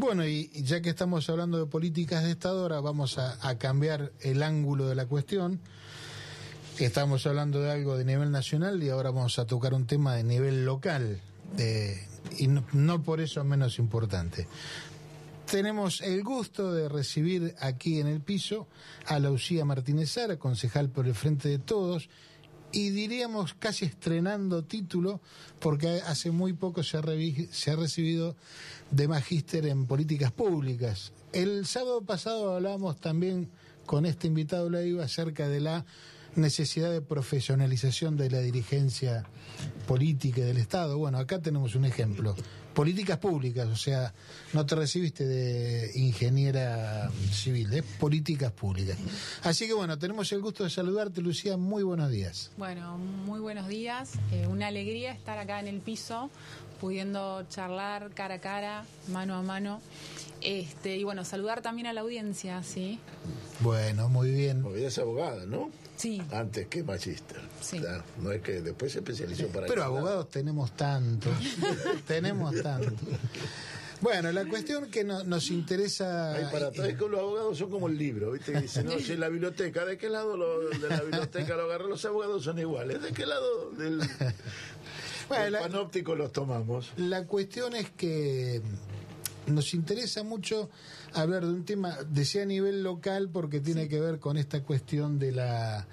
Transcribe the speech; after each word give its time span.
Bueno, 0.00 0.26
y 0.26 0.48
ya 0.54 0.80
que 0.80 0.88
estamos 0.88 1.28
hablando 1.28 1.58
de 1.58 1.66
políticas 1.66 2.24
de 2.24 2.30
Estado, 2.30 2.62
ahora 2.62 2.80
vamos 2.80 3.18
a, 3.18 3.58
cambiar 3.58 4.12
el 4.20 4.42
ángulo 4.42 4.88
de 4.88 4.94
la 4.94 5.04
cuestión. 5.04 5.60
Estamos 6.78 7.26
hablando 7.26 7.60
de 7.60 7.70
algo 7.70 7.98
de 7.98 8.06
nivel 8.06 8.30
nacional 8.30 8.82
y 8.82 8.88
ahora 8.88 9.10
vamos 9.10 9.38
a 9.38 9.44
tocar 9.44 9.74
un 9.74 9.86
tema 9.86 10.14
de 10.14 10.24
nivel 10.24 10.64
local, 10.64 11.20
y 12.38 12.48
no, 12.48 13.02
por 13.02 13.20
eso 13.20 13.44
menos 13.44 13.78
importante. 13.78 14.46
Tenemos 15.44 16.00
el 16.00 16.24
gusto 16.24 16.72
de 16.72 16.88
recibir 16.88 17.54
aquí 17.60 18.00
en 18.00 18.06
el 18.06 18.22
piso 18.22 18.68
a 19.04 19.18
Laucía 19.18 19.66
Martínez 19.66 20.12
Sara, 20.12 20.38
concejal 20.38 20.88
por 20.88 21.06
el 21.06 21.14
Frente 21.14 21.50
de 21.50 21.58
Todos, 21.58 22.08
y 22.72 22.90
diríamos 22.90 23.54
casi 23.54 23.84
estrenando 23.84 24.64
título, 24.64 25.20
porque 25.58 26.00
hace 26.06 26.30
muy 26.30 26.52
poco 26.52 26.82
se 26.82 26.98
ha, 26.98 27.02
se 27.50 27.70
ha 27.70 27.76
recibido 27.76 28.36
de 28.90 29.08
magíster 29.08 29.66
en 29.66 29.86
políticas 29.86 30.32
públicas. 30.32 31.12
El 31.32 31.66
sábado 31.66 32.02
pasado 32.02 32.54
hablábamos 32.54 33.00
también 33.00 33.50
con 33.86 34.06
este 34.06 34.26
invitado 34.26 34.70
Leiva 34.70 35.04
acerca 35.04 35.48
de 35.48 35.60
la 35.60 35.84
necesidad 36.36 36.90
de 36.90 37.00
profesionalización 37.00 38.16
de 38.16 38.30
la 38.30 38.40
dirigencia 38.40 39.24
política 39.86 40.42
del 40.42 40.58
Estado. 40.58 40.96
Bueno, 40.96 41.18
acá 41.18 41.40
tenemos 41.40 41.74
un 41.74 41.84
ejemplo. 41.84 42.34
Políticas 42.80 43.18
públicas, 43.18 43.68
o 43.68 43.76
sea, 43.76 44.14
no 44.54 44.64
te 44.64 44.74
recibiste 44.74 45.26
de 45.26 45.90
ingeniera 45.96 47.10
civil, 47.30 47.70
es 47.74 47.82
políticas 47.82 48.52
públicas. 48.52 48.96
Así 49.42 49.66
que 49.66 49.74
bueno, 49.74 49.98
tenemos 49.98 50.32
el 50.32 50.40
gusto 50.40 50.64
de 50.64 50.70
saludarte, 50.70 51.20
Lucía. 51.20 51.58
Muy 51.58 51.82
buenos 51.82 52.10
días. 52.10 52.50
Bueno, 52.56 52.96
muy 52.96 53.38
buenos 53.38 53.68
días. 53.68 54.12
Eh, 54.32 54.46
una 54.46 54.68
alegría 54.68 55.12
estar 55.12 55.36
acá 55.36 55.60
en 55.60 55.66
el 55.66 55.80
piso, 55.80 56.30
pudiendo 56.80 57.46
charlar 57.50 58.12
cara 58.14 58.36
a 58.36 58.38
cara, 58.38 58.86
mano 59.08 59.34
a 59.34 59.42
mano. 59.42 59.82
Este, 60.40 60.96
y 60.96 61.04
bueno, 61.04 61.26
saludar 61.26 61.60
también 61.60 61.86
a 61.86 61.92
la 61.92 62.00
audiencia, 62.00 62.62
¿sí? 62.62 62.98
Bueno, 63.60 64.08
muy 64.08 64.30
bien. 64.30 64.62
Porque 64.62 64.86
es 64.86 64.98
abogada, 64.98 65.44
¿no? 65.44 65.68
Sí. 66.00 66.22
Antes 66.32 66.66
que 66.68 66.82
magíster. 66.82 67.40
Sí. 67.60 67.78
no 68.22 68.32
es 68.32 68.40
que 68.40 68.62
después 68.62 68.90
se 68.90 69.00
especializó 69.00 69.48
para... 69.48 69.66
Pero 69.66 69.84
abogados 69.84 70.30
tenemos 70.30 70.74
tanto, 70.74 71.28
tenemos 72.06 72.54
tanto. 72.62 73.04
Bueno, 74.00 74.32
la 74.32 74.46
cuestión 74.46 74.90
que 74.90 75.04
nos 75.04 75.50
interesa... 75.50 76.34
Hay 76.34 76.44
para 76.44 76.68
es 76.68 76.96
que 76.96 77.06
los 77.06 77.20
abogados 77.20 77.58
son 77.58 77.68
como 77.68 77.86
el 77.86 77.98
libro, 77.98 78.32
¿viste? 78.32 78.58
dicen, 78.58 78.86
no, 78.86 78.98
si 78.98 79.14
la 79.14 79.28
biblioteca, 79.28 79.84
¿de 79.84 79.98
qué 79.98 80.08
lado 80.08 80.38
de 80.70 80.88
la 80.88 81.02
biblioteca 81.02 81.54
lo 81.54 81.64
agarran? 81.64 81.90
Los 81.90 82.02
abogados 82.06 82.44
son 82.44 82.58
iguales, 82.58 83.02
¿de 83.02 83.12
qué 83.12 83.26
lado 83.26 83.70
del, 83.72 84.00
panóptico 85.28 86.14
los 86.14 86.32
tomamos? 86.32 86.92
La 86.96 87.26
cuestión 87.26 87.76
es 87.76 87.90
que 87.90 88.62
nos 89.48 89.74
interesa 89.74 90.22
mucho 90.22 90.70
hablar 91.14 91.46
de 91.46 91.52
un 91.52 91.64
tema, 91.64 91.98
decía 92.08 92.42
a 92.42 92.46
nivel 92.46 92.82
local, 92.82 93.30
porque 93.32 93.60
tiene 93.60 93.88
que 93.88 94.00
ver 94.00 94.18
con 94.18 94.36
esta 94.36 94.62
cuestión 94.62 95.18
de 95.18 95.32
la 95.32 95.86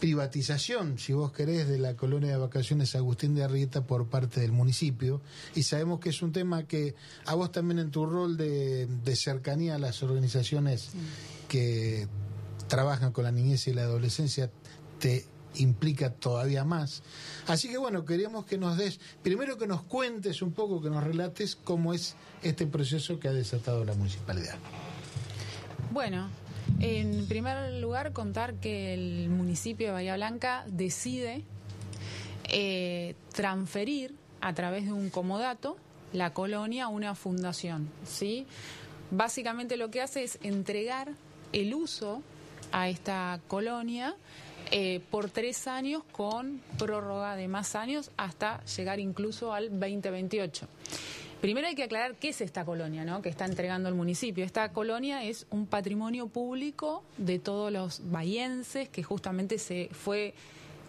privatización, 0.00 0.98
si 0.98 1.12
vos 1.12 1.32
querés, 1.32 1.68
de 1.68 1.78
la 1.78 1.96
colonia 1.96 2.30
de 2.30 2.36
vacaciones 2.36 2.94
Agustín 2.94 3.34
de 3.34 3.44
Arrieta 3.44 3.86
por 3.86 4.06
parte 4.06 4.40
del 4.40 4.52
municipio. 4.52 5.20
Y 5.54 5.62
sabemos 5.62 6.00
que 6.00 6.10
es 6.10 6.22
un 6.22 6.32
tema 6.32 6.64
que 6.64 6.94
a 7.26 7.34
vos 7.34 7.52
también 7.52 7.78
en 7.78 7.90
tu 7.90 8.04
rol 8.06 8.36
de, 8.36 8.88
cercanía 9.16 9.76
a 9.76 9.78
las 9.78 10.02
organizaciones 10.02 10.90
que 11.48 12.08
trabajan 12.68 13.12
con 13.12 13.24
la 13.24 13.32
niñez 13.32 13.66
y 13.68 13.72
la 13.72 13.82
adolescencia 13.82 14.50
te 14.98 15.26
implica 15.56 16.10
todavía 16.10 16.64
más. 16.64 17.02
Así 17.46 17.68
que 17.68 17.78
bueno, 17.78 18.04
queríamos 18.04 18.46
que 18.46 18.58
nos 18.58 18.76
des, 18.76 19.00
primero 19.22 19.58
que 19.58 19.66
nos 19.66 19.82
cuentes 19.82 20.42
un 20.42 20.52
poco, 20.52 20.82
que 20.82 20.90
nos 20.90 21.04
relates 21.04 21.56
cómo 21.56 21.94
es 21.94 22.16
este 22.42 22.66
proceso 22.66 23.18
que 23.18 23.28
ha 23.28 23.32
desatado 23.32 23.84
la 23.84 23.94
municipalidad. 23.94 24.56
Bueno, 25.90 26.28
en 26.80 27.26
primer 27.26 27.74
lugar 27.80 28.12
contar 28.12 28.54
que 28.54 28.94
el 28.94 29.28
municipio 29.28 29.88
de 29.88 29.92
Bahía 29.92 30.16
Blanca 30.16 30.64
decide 30.68 31.44
eh, 32.44 33.14
transferir 33.32 34.14
a 34.40 34.52
través 34.54 34.84
de 34.84 34.92
un 34.92 35.10
comodato 35.10 35.76
la 36.12 36.32
colonia 36.32 36.84
a 36.84 36.88
una 36.88 37.14
fundación, 37.14 37.88
¿sí? 38.06 38.46
Básicamente 39.10 39.76
lo 39.76 39.90
que 39.90 40.00
hace 40.00 40.22
es 40.22 40.38
entregar 40.42 41.12
el 41.52 41.74
uso 41.74 42.22
a 42.72 42.88
esta 42.88 43.40
colonia 43.48 44.16
eh, 44.76 45.00
por 45.08 45.30
tres 45.30 45.68
años 45.68 46.02
con 46.10 46.60
prórroga 46.80 47.36
de 47.36 47.46
más 47.46 47.76
años 47.76 48.10
hasta 48.16 48.60
llegar 48.64 48.98
incluso 48.98 49.54
al 49.54 49.70
2028. 49.70 50.66
Primero 51.40 51.68
hay 51.68 51.76
que 51.76 51.84
aclarar 51.84 52.16
qué 52.16 52.30
es 52.30 52.40
esta 52.40 52.64
colonia, 52.64 53.04
¿no? 53.04 53.22
Que 53.22 53.28
está 53.28 53.44
entregando 53.44 53.88
el 53.88 53.94
municipio. 53.94 54.44
Esta 54.44 54.72
colonia 54.72 55.22
es 55.22 55.46
un 55.50 55.66
patrimonio 55.66 56.26
público 56.26 57.04
de 57.18 57.38
todos 57.38 57.70
los 57.70 58.10
bahienses 58.10 58.88
que 58.88 59.04
justamente 59.04 59.58
se 59.60 59.90
fue 59.92 60.34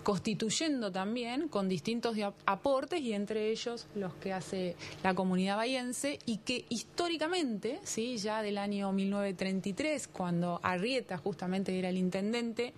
constituyendo 0.02 0.92
también 0.92 1.48
con 1.48 1.70
distintos 1.70 2.18
aportes 2.48 3.02
y 3.02 3.14
entre 3.14 3.52
ellos 3.52 3.86
los 3.94 4.16
que 4.16 4.34
hace 4.34 4.76
la 5.04 5.14
comunidad 5.14 5.58
bahiense 5.58 6.18
y 6.26 6.38
que 6.38 6.66
históricamente, 6.70 7.80
sí, 7.84 8.18
ya 8.18 8.42
del 8.42 8.58
año 8.58 8.92
1933, 8.92 10.08
cuando 10.08 10.60
Arrieta 10.64 11.18
justamente 11.20 11.78
era 11.78 11.90
el 11.90 11.98
intendente, 11.98 12.74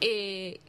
eh, 0.00 0.60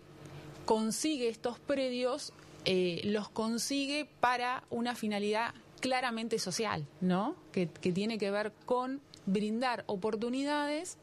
consigue 0.66 1.30
estos 1.30 1.60
predios, 1.60 2.34
eh, 2.66 3.02
los 3.06 3.30
consigue 3.30 4.08
para 4.20 4.64
una 4.70 4.96
finalidad 4.96 5.54
claramente 5.80 6.40
social, 6.40 6.86
¿no? 7.02 7.36
Que, 7.52 7.66
tiene 7.66 8.18
que 8.18 8.32
ver 8.32 8.54
con 8.66 9.02
brindar 9.26 9.84
oportunidades 9.88 10.98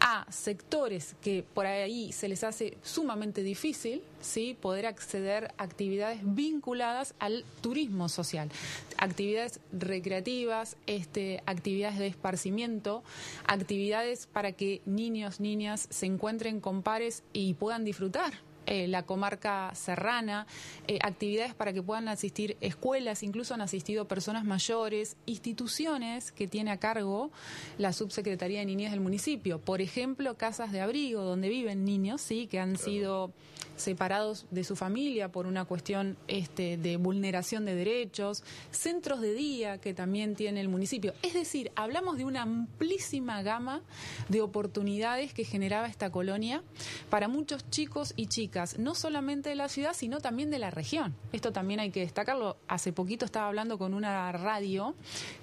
a 0.00 0.26
sectores 0.30 1.14
que 1.20 1.44
por 1.54 1.66
ahí 1.66 2.12
se 2.12 2.28
les 2.28 2.44
hace 2.44 2.76
sumamente 2.82 3.42
difícil, 3.42 4.02
¿sí? 4.20 4.56
Poder 4.60 4.86
acceder 4.86 5.52
a 5.56 5.64
actividades 5.64 6.20
vinculadas 6.22 7.14
al 7.18 7.44
turismo 7.60 8.08
social, 8.08 8.50
actividades 8.98 9.60
recreativas, 9.72 10.76
este, 10.86 11.42
actividades 11.46 11.98
de 11.98 12.06
esparcimiento, 12.08 13.02
actividades 13.46 14.26
para 14.26 14.52
que 14.52 14.82
niños, 14.86 15.40
niñas 15.40 15.86
se 15.90 16.06
encuentren 16.06 16.60
con 16.60 16.82
pares 16.82 17.22
y 17.32 17.54
puedan 17.54 17.84
disfrutar 17.84 18.32
eh, 18.66 18.88
la 18.88 19.02
comarca 19.04 19.72
serrana, 19.74 20.46
eh, 20.86 20.98
actividades 21.02 21.54
para 21.54 21.72
que 21.72 21.82
puedan 21.82 22.08
asistir 22.08 22.56
escuelas, 22.60 23.22
incluso 23.22 23.54
han 23.54 23.60
asistido 23.60 24.06
personas 24.06 24.44
mayores, 24.44 25.16
instituciones 25.26 26.32
que 26.32 26.46
tiene 26.46 26.70
a 26.70 26.76
cargo 26.76 27.30
la 27.78 27.92
Subsecretaría 27.92 28.60
de 28.60 28.66
Niñez 28.66 28.90
del 28.90 29.00
municipio. 29.00 29.58
Por 29.58 29.80
ejemplo, 29.80 30.36
casas 30.36 30.72
de 30.72 30.80
abrigo 30.80 31.22
donde 31.22 31.48
viven 31.48 31.84
niños, 31.84 32.20
sí, 32.20 32.46
que 32.46 32.60
han 32.60 32.76
sido 32.76 33.32
separados 33.76 34.46
de 34.50 34.64
su 34.64 34.76
familia 34.76 35.30
por 35.30 35.46
una 35.46 35.64
cuestión 35.64 36.16
este, 36.28 36.76
de 36.76 36.96
vulneración 36.96 37.64
de 37.64 37.74
derechos, 37.74 38.44
centros 38.70 39.20
de 39.20 39.34
día 39.34 39.78
que 39.78 39.94
también 39.94 40.34
tiene 40.34 40.60
el 40.60 40.68
municipio. 40.68 41.14
Es 41.22 41.34
decir, 41.34 41.72
hablamos 41.74 42.16
de 42.16 42.24
una 42.24 42.42
amplísima 42.42 43.42
gama 43.42 43.82
de 44.28 44.40
oportunidades 44.40 45.34
que 45.34 45.44
generaba 45.44 45.86
esta 45.86 46.10
colonia 46.10 46.62
para 47.10 47.28
muchos 47.28 47.68
chicos 47.70 48.14
y 48.16 48.26
chicas, 48.26 48.78
no 48.78 48.94
solamente 48.94 49.50
de 49.50 49.56
la 49.56 49.68
ciudad, 49.68 49.92
sino 49.94 50.20
también 50.20 50.50
de 50.50 50.58
la 50.58 50.70
región. 50.70 51.14
Esto 51.32 51.52
también 51.52 51.80
hay 51.80 51.90
que 51.90 52.00
destacarlo. 52.00 52.56
Hace 52.68 52.92
poquito 52.92 53.24
estaba 53.24 53.48
hablando 53.48 53.78
con 53.78 53.94
una 53.94 54.30
radio 54.32 54.94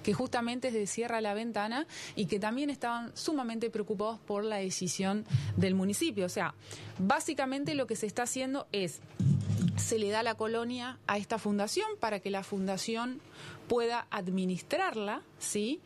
que 0.02 0.12
justamente 0.12 0.68
es 0.68 0.74
de 0.74 0.86
Sierra 0.86 1.20
La 1.20 1.34
Ventana 1.34 1.86
y 2.16 2.26
que 2.26 2.38
también 2.38 2.70
estaban 2.70 3.16
sumamente 3.16 3.70
preocupados 3.70 4.18
por 4.20 4.44
la 4.44 4.56
decisión 4.56 5.24
del 5.56 5.74
municipio. 5.74 6.26
O 6.26 6.28
sea, 6.28 6.54
básicamente 6.98 7.74
lo 7.74 7.86
que 7.86 7.96
se 7.96 8.06
está 8.06 8.19
haciendo 8.22 8.66
es, 8.72 9.00
se 9.76 9.98
le 9.98 10.10
da 10.10 10.22
la 10.22 10.34
colonia 10.34 10.98
a 11.06 11.18
esta 11.18 11.38
fundación 11.38 11.88
para 11.98 12.20
que 12.20 12.30
la 12.30 12.42
fundación 12.42 13.20
pueda 13.68 14.06
administrarla, 14.10 15.22
¿sí? 15.38 15.80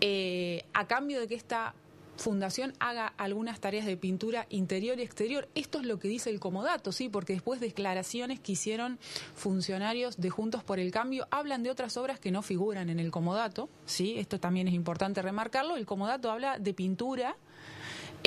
Eh, 0.00 0.64
a 0.74 0.86
cambio 0.86 1.20
de 1.20 1.28
que 1.28 1.34
esta 1.34 1.74
fundación 2.16 2.72
haga 2.80 3.12
algunas 3.16 3.60
tareas 3.60 3.86
de 3.86 3.96
pintura 3.96 4.46
interior 4.48 4.98
y 4.98 5.02
exterior. 5.02 5.48
Esto 5.54 5.80
es 5.80 5.86
lo 5.86 5.98
que 5.98 6.08
dice 6.08 6.30
el 6.30 6.40
comodato, 6.40 6.92
sí, 6.92 7.08
porque 7.08 7.34
después 7.34 7.60
declaraciones 7.60 8.40
que 8.40 8.52
hicieron 8.52 8.98
funcionarios 9.34 10.16
de 10.16 10.30
Juntos 10.30 10.64
por 10.64 10.78
el 10.78 10.90
Cambio 10.90 11.28
hablan 11.30 11.62
de 11.62 11.70
otras 11.70 11.96
obras 11.96 12.18
que 12.18 12.30
no 12.30 12.42
figuran 12.42 12.88
en 12.88 12.98
el 12.98 13.10
comodato, 13.10 13.68
sí, 13.84 14.18
esto 14.18 14.40
también 14.40 14.68
es 14.68 14.74
importante 14.74 15.22
remarcarlo. 15.22 15.76
El 15.76 15.86
comodato 15.86 16.30
habla 16.30 16.58
de 16.58 16.74
pintura 16.74 17.36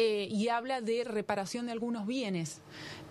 eh, 0.01 0.30
y 0.31 0.48
habla 0.48 0.80
de 0.80 1.04
reparación 1.04 1.66
de 1.66 1.74
algunos 1.74 2.07
bienes 2.07 2.62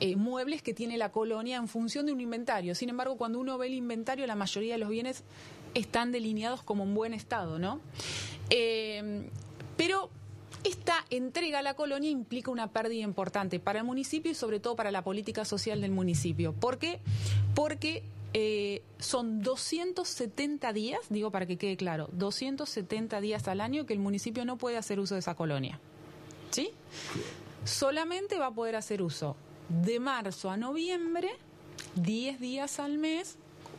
eh, 0.01 0.17
muebles 0.17 0.63
que 0.63 0.73
tiene 0.73 0.97
la 0.97 1.13
colonia 1.13 1.59
en 1.59 1.69
función 1.69 2.07
de 2.07 2.15
un 2.15 2.21
inventario. 2.23 2.75
Sin 2.75 2.89
embargo, 2.89 3.19
cuando 3.19 3.39
uno 3.39 3.59
ve 3.59 3.67
el 3.67 3.75
inventario, 3.75 4.27
la 4.27 4.37
mayoría 4.37 4.73
de 4.73 4.79
los 4.79 4.89
bienes 4.89 5.23
están 5.75 6.13
delineados 6.13 6.63
como 6.63 6.85
en 6.85 6.95
buen 6.95 7.13
estado, 7.13 7.59
¿no? 7.59 7.81
Eh, 8.49 9.29
pero 9.77 10.09
esta 10.65 11.05
entrega 11.11 11.59
a 11.59 11.63
la 11.63 11.75
colonia 11.75 12.09
implica 12.09 12.51
una 12.51 12.73
pérdida 12.73 13.05
importante 13.05 13.61
para 13.61 13.81
el 13.81 13.85
municipio 13.85 14.33
y 14.33 14.35
sobre 14.35 14.59
todo 14.59 14.75
para 14.75 14.91
la 14.91 15.05
política 15.05 15.45
social 15.45 15.83
del 15.83 15.91
municipio. 15.91 16.55
¿Por 16.55 16.79
qué? 16.79 17.01
Porque 17.55 18.03
eh, 18.33 18.81
son 18.99 19.43
270 19.43 20.73
días, 20.73 21.01
digo 21.11 21.31
para 21.31 21.45
que 21.45 21.59
quede 21.59 21.77
claro, 21.77 22.09
270 22.13 23.21
días 23.21 23.47
al 23.47 23.61
año 23.61 23.85
que 23.85 23.93
el 23.93 23.99
municipio 23.99 24.47
no 24.47 24.57
puede 24.57 24.79
hacer 24.79 25.01
uso 25.01 25.17
de 25.17 25.21
esa 25.21 25.35
colonia. 25.35 25.81
¿Sí? 26.51 26.71
Solamente 27.65 28.39
va 28.39 28.47
a 28.47 28.51
poder 28.51 28.77
hacer 28.77 29.03
uso 29.03 29.37
de 29.69 30.01
marzo 30.01 30.51
a 30.51 30.57
noviembre, 30.57 31.29
10 31.97 32.41
días 32.41 32.81
al 32.81 32.99
mes, 32.99 33.37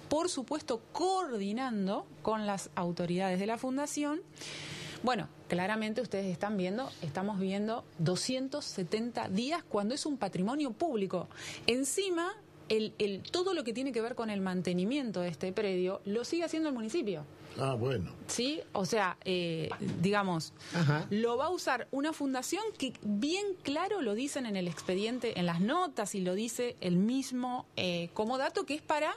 por 0.10 0.30
supuesto 0.30 0.82
coordinando 0.92 2.06
con 2.22 2.46
las 2.46 2.70
autoridades 2.76 3.40
de 3.40 3.48
la 3.48 3.58
fundación. 3.58 4.22
Bueno, 5.02 5.30
claramente 5.48 6.02
ustedes 6.02 6.26
están 6.26 6.58
viendo, 6.58 6.92
estamos 7.02 7.40
viendo 7.40 7.86
270 8.00 9.30
días 9.30 9.64
cuando 9.64 9.96
es 9.96 10.06
un 10.06 10.18
patrimonio 10.18 10.72
público. 10.72 11.30
Encima, 11.68 12.34
el, 12.68 12.94
el, 13.00 13.22
todo 13.24 13.54
lo 13.54 13.64
que 13.64 13.72
tiene 13.72 13.92
que 13.94 14.02
ver 14.02 14.16
con 14.16 14.30
el 14.30 14.42
mantenimiento 14.42 15.22
de 15.22 15.30
este 15.30 15.54
predio 15.54 16.02
lo 16.06 16.26
sigue 16.26 16.44
haciendo 16.44 16.70
el 16.70 16.76
municipio. 16.76 17.24
Ah, 17.62 17.74
bueno. 17.74 18.12
Sí, 18.28 18.62
o 18.74 18.86
sea, 18.86 19.18
eh, 19.26 19.70
digamos, 20.02 20.54
Ajá. 20.74 21.06
lo 21.10 21.38
va 21.38 21.46
a 21.46 21.50
usar 21.50 21.88
una 21.92 22.14
fundación 22.14 22.64
que 22.78 22.94
bien 23.02 23.46
claro 23.64 24.02
lo 24.02 24.16
dicen 24.16 24.46
en 24.46 24.56
el 24.56 24.68
expediente, 24.68 25.40
en 25.40 25.46
las 25.46 25.60
notas 25.60 26.16
y 26.16 26.22
lo 26.22 26.36
dice 26.36 26.78
el 26.82 26.96
mismo 26.96 27.66
eh, 27.76 28.10
como 28.14 28.38
dato 28.38 28.66
que 28.66 28.76
es 28.76 28.82
para 28.82 29.14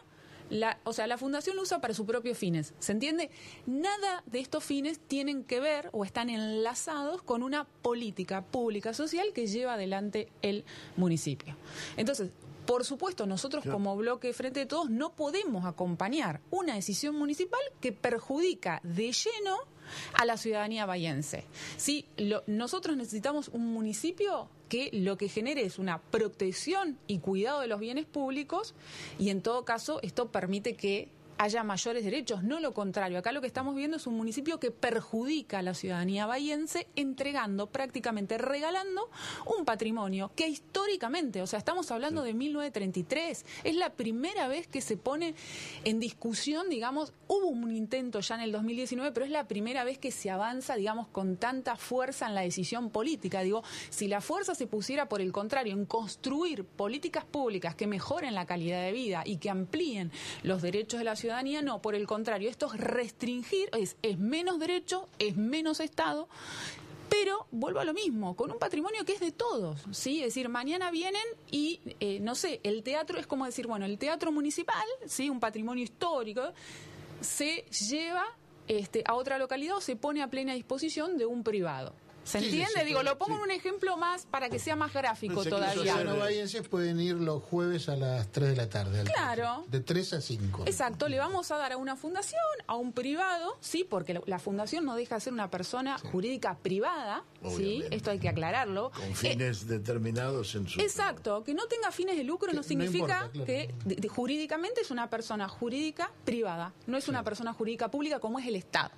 la, 0.52 0.78
o 0.84 0.92
sea, 0.92 1.06
la 1.06 1.16
fundación 1.16 1.56
lo 1.56 1.62
usa 1.62 1.80
para 1.80 1.94
sus 1.94 2.06
propios 2.06 2.36
fines. 2.36 2.74
¿Se 2.78 2.92
entiende? 2.92 3.30
Nada 3.66 4.22
de 4.26 4.40
estos 4.40 4.62
fines 4.62 5.00
tienen 5.00 5.44
que 5.44 5.60
ver 5.60 5.88
o 5.92 6.04
están 6.04 6.28
enlazados 6.28 7.22
con 7.22 7.42
una 7.42 7.64
política 7.64 8.44
pública 8.44 8.92
social 8.92 9.32
que 9.32 9.46
lleva 9.46 9.74
adelante 9.74 10.28
el 10.42 10.64
municipio. 10.96 11.56
Entonces, 11.96 12.30
por 12.66 12.84
supuesto, 12.84 13.26
nosotros 13.26 13.64
como 13.64 13.96
bloque 13.96 14.34
Frente 14.34 14.60
de 14.60 14.66
Todos 14.66 14.90
no 14.90 15.14
podemos 15.14 15.64
acompañar 15.64 16.42
una 16.50 16.74
decisión 16.74 17.16
municipal 17.16 17.60
que 17.80 17.92
perjudica 17.92 18.80
de 18.84 19.10
lleno 19.10 19.56
a 20.14 20.24
la 20.24 20.36
ciudadanía 20.36 20.86
bayense. 20.86 21.44
Sí, 21.76 22.06
nosotros 22.46 22.96
necesitamos 22.96 23.48
un 23.48 23.72
municipio 23.72 24.48
que 24.68 24.90
lo 24.92 25.18
que 25.18 25.28
genere 25.28 25.64
es 25.64 25.78
una 25.78 26.00
protección 26.00 26.98
y 27.06 27.18
cuidado 27.18 27.60
de 27.60 27.66
los 27.66 27.78
bienes 27.78 28.06
públicos 28.06 28.74
y 29.18 29.28
en 29.28 29.42
todo 29.42 29.64
caso 29.64 30.00
esto 30.02 30.32
permite 30.32 30.74
que 30.74 31.08
haya 31.38 31.64
mayores 31.64 32.04
derechos, 32.04 32.42
no 32.42 32.60
lo 32.60 32.72
contrario. 32.72 33.18
Acá 33.18 33.32
lo 33.32 33.40
que 33.40 33.46
estamos 33.46 33.74
viendo 33.74 33.96
es 33.96 34.06
un 34.06 34.16
municipio 34.16 34.60
que 34.60 34.70
perjudica 34.70 35.58
a 35.58 35.62
la 35.62 35.74
ciudadanía 35.74 36.26
bahiense 36.26 36.88
entregando, 36.96 37.68
prácticamente 37.68 38.38
regalando 38.38 39.10
un 39.46 39.64
patrimonio 39.64 40.30
que 40.36 40.48
históricamente, 40.48 41.42
o 41.42 41.46
sea, 41.46 41.58
estamos 41.58 41.90
hablando 41.90 42.22
de 42.22 42.34
1933, 42.34 43.44
es 43.64 43.76
la 43.76 43.90
primera 43.90 44.48
vez 44.48 44.66
que 44.66 44.80
se 44.80 44.96
pone 44.96 45.34
en 45.84 46.00
discusión, 46.00 46.68
digamos, 46.68 47.12
hubo 47.28 47.48
un 47.48 47.74
intento 47.74 48.20
ya 48.20 48.34
en 48.36 48.42
el 48.42 48.52
2019, 48.52 49.12
pero 49.12 49.26
es 49.26 49.32
la 49.32 49.48
primera 49.48 49.84
vez 49.84 49.98
que 49.98 50.10
se 50.10 50.30
avanza, 50.30 50.76
digamos, 50.76 51.08
con 51.08 51.36
tanta 51.36 51.76
fuerza 51.76 52.26
en 52.26 52.34
la 52.34 52.42
decisión 52.42 52.90
política. 52.90 53.40
Digo, 53.40 53.62
si 53.90 54.08
la 54.08 54.20
fuerza 54.20 54.54
se 54.54 54.66
pusiera 54.66 55.08
por 55.08 55.20
el 55.20 55.32
contrario 55.32 55.72
en 55.72 55.86
construir 55.86 56.64
políticas 56.64 57.24
públicas 57.24 57.74
que 57.74 57.86
mejoren 57.86 58.34
la 58.34 58.46
calidad 58.46 58.82
de 58.82 58.92
vida 58.92 59.22
y 59.24 59.38
que 59.38 59.50
amplíen 59.50 60.12
los 60.42 60.62
derechos 60.62 60.98
de 60.98 61.04
la 61.04 61.16
ciudadanía, 61.16 61.21
no, 61.62 61.82
por 61.82 61.94
el 61.94 62.06
contrario, 62.06 62.50
esto 62.50 62.72
es 62.72 62.80
restringir, 62.80 63.68
es, 63.72 63.96
es 64.02 64.18
menos 64.18 64.58
derecho, 64.58 65.08
es 65.18 65.36
menos 65.36 65.80
Estado. 65.80 66.28
Pero 67.08 67.46
vuelvo 67.50 67.80
a 67.80 67.84
lo 67.84 67.92
mismo, 67.92 68.34
con 68.34 68.50
un 68.50 68.58
patrimonio 68.58 69.04
que 69.04 69.12
es 69.12 69.20
de 69.20 69.32
todos, 69.32 69.82
¿sí? 69.90 70.20
Es 70.20 70.26
decir, 70.26 70.48
mañana 70.48 70.90
vienen 70.90 71.22
y, 71.50 71.80
eh, 72.00 72.20
no 72.20 72.34
sé, 72.34 72.60
el 72.62 72.82
teatro 72.82 73.18
es 73.18 73.26
como 73.26 73.44
decir, 73.44 73.66
bueno, 73.66 73.84
el 73.84 73.98
teatro 73.98 74.32
municipal, 74.32 74.86
¿sí? 75.06 75.28
Un 75.28 75.38
patrimonio 75.38 75.84
histórico, 75.84 76.52
se 77.20 77.66
lleva 77.88 78.24
este, 78.66 79.02
a 79.06 79.14
otra 79.14 79.38
localidad 79.38 79.76
o 79.76 79.80
se 79.82 79.94
pone 79.94 80.22
a 80.22 80.28
plena 80.28 80.54
disposición 80.54 81.18
de 81.18 81.26
un 81.26 81.44
privado. 81.44 81.92
¿Se 82.24 82.38
Sí, 82.38 82.46
entiende? 82.46 82.80
sí, 82.80 82.86
Digo, 82.86 83.00
sí. 83.00 83.04
lo 83.06 83.18
pongo 83.18 83.34
en 83.36 83.40
un 83.42 83.50
ejemplo 83.50 83.96
más 83.96 84.26
para 84.26 84.48
que 84.48 84.58
sea 84.58 84.76
más 84.76 84.92
gráfico 84.92 85.44
todavía. 85.44 85.82
Ciudadanos 85.82 86.18
bahienses 86.18 86.68
pueden 86.68 87.00
ir 87.00 87.16
los 87.16 87.42
jueves 87.42 87.88
a 87.88 87.96
las 87.96 88.30
3 88.30 88.50
de 88.50 88.56
la 88.56 88.68
tarde. 88.68 89.00
al 89.00 89.06
Claro. 89.06 89.64
De 89.68 89.80
3 89.80 90.12
a 90.14 90.20
5. 90.20 90.62
Exacto, 90.66 91.08
le 91.08 91.18
vamos 91.18 91.50
a 91.50 91.56
dar 91.56 91.72
a 91.72 91.76
una 91.76 91.96
fundación, 91.96 92.40
a 92.66 92.76
un 92.76 92.92
privado, 92.92 93.56
sí, 93.60 93.84
porque 93.88 94.20
la- 94.26 94.38
fundación 94.38 94.84
no 94.84 94.94
deja 94.94 95.16
de 95.16 95.20
ser 95.20 95.32
una 95.32 95.50
persona 95.50 95.98
jurídica 95.98 96.56
privada, 96.62 97.24
sí, 97.56 97.82
esto 97.90 98.10
hay 98.10 98.18
que 98.18 98.28
aclararlo. 98.28 98.90
Con 98.92 99.02
Eh, 99.10 99.14
fines 99.14 99.66
determinados 99.66 100.54
en 100.54 100.68
su. 100.68 100.80
Exacto, 100.80 101.42
que 101.44 101.54
no 101.54 101.66
tenga 101.66 101.90
fines 101.90 102.16
de 102.16 102.24
lucro 102.24 102.48
Que 102.48 102.54
no 102.54 102.60
no 102.62 102.68
significa 102.68 102.98
importa, 103.26 103.30
claro. 103.32 103.46
que 103.46 103.74
de- 103.84 103.94
de- 103.96 104.08
jurídicamente 104.08 104.80
es 104.80 104.90
una 104.90 105.10
persona 105.10 105.48
jurídica 105.48 106.10
privada, 106.24 106.72
no 106.86 106.96
es 106.96 107.08
una 107.08 107.22
persona 107.24 107.52
jurídica 107.52 107.90
pública 107.90 108.20
como 108.20 108.38
es 108.38 108.46
el 108.46 108.56
Estado. 108.56 108.90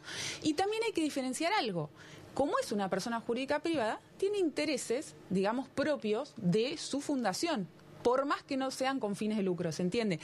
Y 0.43 0.55
también 0.55 0.83
hay 0.85 0.93
que 0.93 1.03
diferenciar 1.03 1.53
algo. 1.55 1.91
Como 2.35 2.59
es 2.59 2.73
una 2.73 2.91
persona 2.91 3.21
jurídica 3.21 3.61
privada, 3.61 4.01
tiene 4.17 4.39
intereses, 4.39 5.15
digamos, 5.31 5.69
propios 5.69 6.35
de 6.37 6.77
su 6.79 7.01
fundación, 7.01 7.69
por 8.03 8.27
más 8.27 8.43
que 8.43 8.57
no 8.57 8.73
sean 8.73 8.99
con 8.99 9.15
fines 9.15 9.37
de 9.37 9.45
lucro, 9.45 9.71
¿se 9.71 9.83
entiende? 9.83 10.19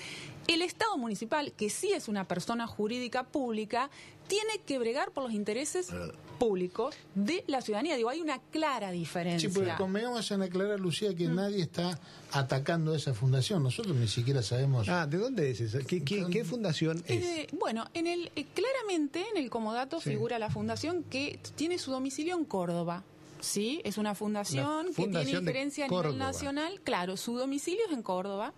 El 0.48 0.60
Estado 0.60 0.98
municipal, 0.98 1.52
que 1.52 1.70
sí 1.70 1.92
es 1.92 2.08
una 2.08 2.26
persona 2.26 2.66
jurídica 2.66 3.22
pública, 3.22 3.90
tiene 4.26 4.58
que 4.66 4.78
bregar 4.80 5.12
por 5.12 5.22
los 5.22 5.32
intereses. 5.32 5.90
Públicos 6.40 6.96
de 7.14 7.44
la 7.46 7.60
ciudadanía. 7.60 7.94
Digo, 7.96 8.08
hay 8.08 8.20
una 8.20 8.38
clara 8.50 8.90
diferencia. 8.90 9.48
Sí, 9.48 9.54
porque 9.54 9.72
convengamos 9.76 10.28
en 10.32 10.42
aclarar, 10.42 10.80
Lucía, 10.80 11.12
Mm. 11.12 11.14
que 11.16 11.28
nadie 11.28 11.62
está 11.62 12.00
atacando 12.32 12.94
a 12.94 12.96
esa 12.96 13.14
fundación. 13.14 13.62
Nosotros 13.62 13.94
ni 13.94 14.08
siquiera 14.08 14.42
sabemos. 14.42 14.88
Ah, 14.88 15.06
¿de 15.06 15.18
dónde 15.18 15.50
es 15.50 15.60
eso? 15.60 15.78
¿Qué, 15.86 16.02
qué, 16.02 16.26
qué 16.30 16.44
fundación 16.44 17.04
es? 17.06 17.22
Eh, 17.24 17.46
bueno, 17.52 17.84
en 17.94 18.06
el 18.06 18.32
eh, 18.34 18.46
claramente 18.54 19.22
en 19.30 19.36
el 19.36 19.50
comodato 19.50 20.00
Sí. 20.00 20.10
figura 20.10 20.38
la 20.38 20.50
fundación 20.50 21.04
que 21.04 21.38
tiene 21.56 21.78
su 21.78 21.90
domicilio 21.92 22.36
en 22.36 22.44
Córdoba. 22.46 23.04
Sí, 23.40 23.80
es 23.84 23.96
una 23.98 24.14
fundación, 24.14 24.86
que 24.88 24.92
tiene 24.94 25.30
injerencia 25.40 25.84
a 25.86 25.88
nivel 25.88 26.02
nacional. 26.18 26.80
Claro, 26.84 27.16
su 27.16 27.36
domicilio 27.38 27.84
es 27.86 27.92
en 27.92 28.02
Córdoba. 28.02 28.52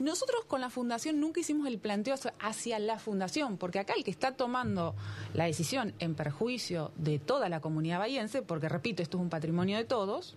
Nosotros 0.00 0.44
con 0.46 0.60
la 0.60 0.68
fundación 0.70 1.20
nunca 1.20 1.40
hicimos 1.40 1.66
el 1.68 1.78
planteo 1.78 2.14
hacia- 2.40 2.78
la 2.78 2.98
fundación, 2.98 3.56
porque 3.56 3.78
acá 3.78 3.94
el 3.96 4.04
que 4.04 4.10
está 4.10 4.32
tomando 4.36 4.94
la 5.32 5.44
decisión 5.44 5.94
en 5.98 6.14
perjuicio 6.14 6.92
de 6.96 7.18
toda 7.18 7.48
la 7.48 7.60
comunidad 7.60 7.98
bahiense, 8.00 8.42
porque 8.42 8.68
repito, 8.68 9.02
esto 9.02 9.16
es 9.18 9.22
un 9.22 9.30
patrimonio 9.30 9.76
de 9.76 9.84
todos, 9.84 10.34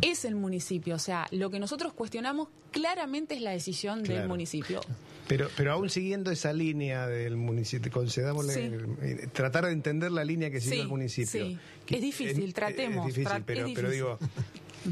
es 0.00 0.24
el 0.24 0.34
municipio. 0.34 0.94
O 0.94 0.98
sea, 0.98 1.26
lo 1.30 1.50
que 1.50 1.58
nosotros 1.58 1.92
cuestionamos 1.92 2.48
claramente 2.70 3.34
es 3.34 3.40
la 3.42 3.50
decisión 3.52 4.02
del 4.02 4.28
municipio. 4.28 4.80
Pero, 5.26 5.48
pero 5.56 5.72
aún 5.72 5.88
siguiendo 5.88 6.30
esa 6.30 6.52
línea 6.52 7.06
del 7.06 7.36
municipio, 7.36 7.90
Sí. 8.06 8.60
eh, 9.00 9.26
tratar 9.32 9.64
de 9.66 9.72
entender 9.72 10.12
la 10.12 10.22
línea 10.24 10.50
que 10.50 10.60
siguió 10.60 10.74
Sí, 10.76 10.80
el 10.82 10.88
municipio. 10.88 11.46
sí. 11.46 11.58
Que- 11.86 11.96
Es 11.96 12.02
difícil, 12.02 12.52
tratemos, 12.52 13.08
Es 13.08 13.14
difícil, 13.14 13.38
tra- 13.38 13.42
pero, 13.46 13.66
es 13.66 13.74
pero 13.74 13.88
difícil. 13.90 13.90
digo, 13.90 14.18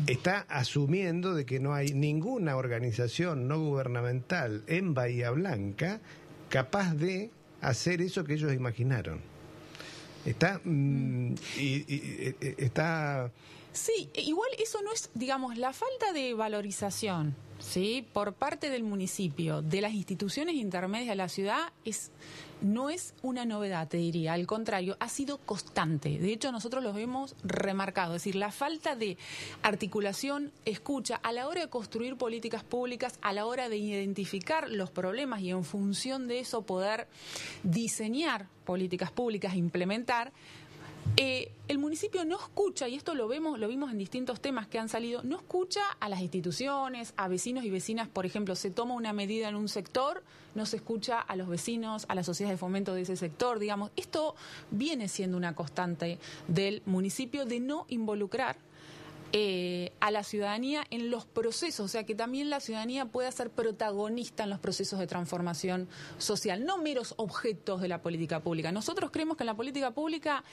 está 0.07 0.41
asumiendo 0.49 1.35
de 1.35 1.45
que 1.45 1.61
no 1.61 1.75
hay 1.75 1.93
ninguna 1.93 2.57
organización 2.57 3.47
no 3.47 3.61
gubernamental 3.61 4.63
en 4.69 4.95
Bahía 4.95 5.31
Blanca 5.31 6.01
capaz 6.49 6.95
de 6.95 7.31
hacer 7.61 8.01
eso 8.01 8.25
que 8.25 8.35
ellos 8.35 8.55
imaginaron. 8.55 9.21
Está, 10.25 10.61
mm, 10.65 11.35
y, 11.59 11.63
y- 11.63 12.35
y- 12.41 12.55
está 12.59 13.31
Sí, 13.73 14.09
e- 14.15 14.23
igual 14.23 14.49
eso 14.63 14.81
no 14.83 14.93
es, 14.93 15.11
digamos, 15.15 15.57
la 15.59 15.73
falta 15.73 16.13
de 16.13 16.35
valorización, 16.35 17.35
¿sí? 17.63 18.07
Por 18.13 18.35
parte 18.35 18.69
del 18.71 18.83
municipio, 18.83 19.63
de 19.63 19.81
las 19.81 19.93
instituciones 19.93 20.57
intermedias 20.57 21.09
de 21.09 21.17
la 21.17 21.29
ciudad, 21.29 21.73
es 21.85 22.11
no 22.63 22.91
es 22.91 23.15
una 23.23 23.45
novedad, 23.45 23.89
te 23.89 23.97
diría. 23.97 24.33
Al 24.33 24.47
contrario, 24.47 24.97
ha 25.01 25.09
sido 25.09 25.39
constante. 25.39 26.19
De 26.19 26.33
hecho, 26.33 26.53
nosotros 26.53 26.83
lo 26.83 26.97
hemos 26.97 27.35
remarcado. 27.43 28.15
Es 28.15 28.23
decir, 28.23 28.37
la 28.37 28.53
falta 28.53 28.95
de 28.95 29.19
articulación, 29.63 30.53
escucha, 30.65 31.17
a 31.17 31.33
la 31.33 31.49
hora 31.49 31.63
de 31.63 31.69
construir 31.69 32.17
políticas 32.17 32.63
públicas, 32.63 33.19
a 33.21 33.33
la 33.33 33.47
hora 33.47 33.69
de 33.69 33.77
identificar 33.77 34.71
los 34.71 34.91
problemas 34.91 35.41
y 35.41 35.51
en 35.51 35.65
función 35.65 36.29
de 36.29 36.41
eso 36.41 36.63
poder 36.63 37.09
diseñar 37.63 38.47
políticas 38.65 39.11
públicas, 39.11 39.57
implementar, 39.57 40.33
eh, 41.17 41.53
el 41.69 41.79
municipio 41.79 42.25
no 42.25 42.37
escucha, 42.37 42.89
y 42.89 42.95
esto 42.95 43.15
lo 43.15 43.29
vemos, 43.29 43.59
lo 43.59 43.69
vimos 43.69 43.91
en 43.91 43.99
distintos 43.99 44.41
temas 44.41 44.67
que 44.67 44.79
han 44.79 44.89
salido, 44.89 45.23
no 45.23 45.37
escucha 45.37 45.83
a 46.01 46.09
las 46.09 46.21
instituciones, 46.21 47.13
a 47.17 47.29
vecinos 47.29 47.65
y 47.65 47.71
vecinas, 47.71 48.09
por 48.09 48.25
ejemplo, 48.25 48.57
se 48.57 48.71
toma 48.71 48.95
una 48.95 49.13
medida 49.13 49.49
en 49.49 49.57
un 49.57 49.69
sector, 49.69 50.23
no 50.55 50.65
se 50.67 50.77
escucha 50.77 51.21
a 51.21 51.37
los 51.37 51.49
vecinos, 51.49 52.07
a 52.09 52.15
las 52.15 52.27
sociedades 52.27 52.59
de 52.59 52.61
fomento 52.61 52.95
de 52.95 53.03
ese 53.03 53.17
sector, 53.17 53.59
digamos, 53.59 53.91
esto 53.97 54.35
viene 54.71 55.09
siendo 55.09 55.37
una 55.37 55.55
constante 55.55 56.19
del 56.49 56.83
municipio 56.87 57.45
de 57.45 57.61
no 57.61 57.87
involucrar 57.89 58.57
eh, 59.35 59.93
a 60.01 60.11
la 60.11 60.25
ciudadanía 60.25 60.85
en 60.91 61.11
los 61.11 61.25
procesos, 61.25 61.87
o 61.87 61.89
sea, 61.89 62.05
que 62.05 62.15
también 62.15 62.51
la 62.51 62.61
ciudadanía 62.61 63.07
pueda 63.07 63.33
ser 63.33 63.49
protagonista 63.49 64.45
en 64.45 64.51
los 64.51 64.59
procesos 64.59 64.99
de 64.99 65.07
transformación 65.07 65.89
social, 66.19 66.67
no 66.67 66.77
meros 66.77 67.15
objetos 67.17 67.81
de 67.81 67.89
la 67.89 68.03
política 68.03 68.41
pública. 68.41 68.73
Nosotros 68.73 69.11
creemos 69.11 69.39
que 69.39 69.45
en 69.45 69.47
la 69.47 69.55
política 69.55 69.91
pública 69.93 70.45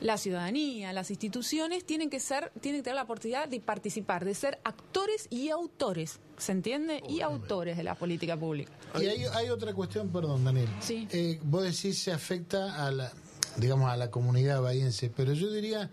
la 0.00 0.18
ciudadanía, 0.18 0.92
las 0.92 1.10
instituciones 1.10 1.84
tienen 1.84 2.10
que 2.10 2.20
ser, 2.20 2.52
tienen 2.60 2.80
que 2.80 2.84
tener 2.84 2.96
la 2.96 3.04
oportunidad 3.04 3.48
de 3.48 3.60
participar, 3.60 4.24
de 4.24 4.34
ser 4.34 4.58
actores 4.64 5.26
y 5.30 5.48
autores, 5.48 6.20
¿se 6.36 6.52
entiende? 6.52 7.02
Y 7.08 7.22
autores 7.22 7.76
de 7.76 7.82
la 7.82 7.94
política 7.94 8.36
pública. 8.36 8.72
Y 9.00 9.06
hay, 9.06 9.48
otra 9.50 9.72
cuestión, 9.72 10.08
perdón, 10.10 10.44
Daniel. 10.44 10.68
Sí. 10.80 11.08
Eh, 11.12 11.40
vos 11.42 11.62
decís 11.62 11.98
se 11.98 12.12
afecta 12.12 12.86
a 12.86 12.90
la, 12.90 13.12
digamos, 13.56 13.90
a 13.90 13.96
la 13.96 14.10
comunidad 14.10 14.60
bahiense, 14.60 15.10
pero 15.14 15.32
yo 15.32 15.50
diría 15.50 15.90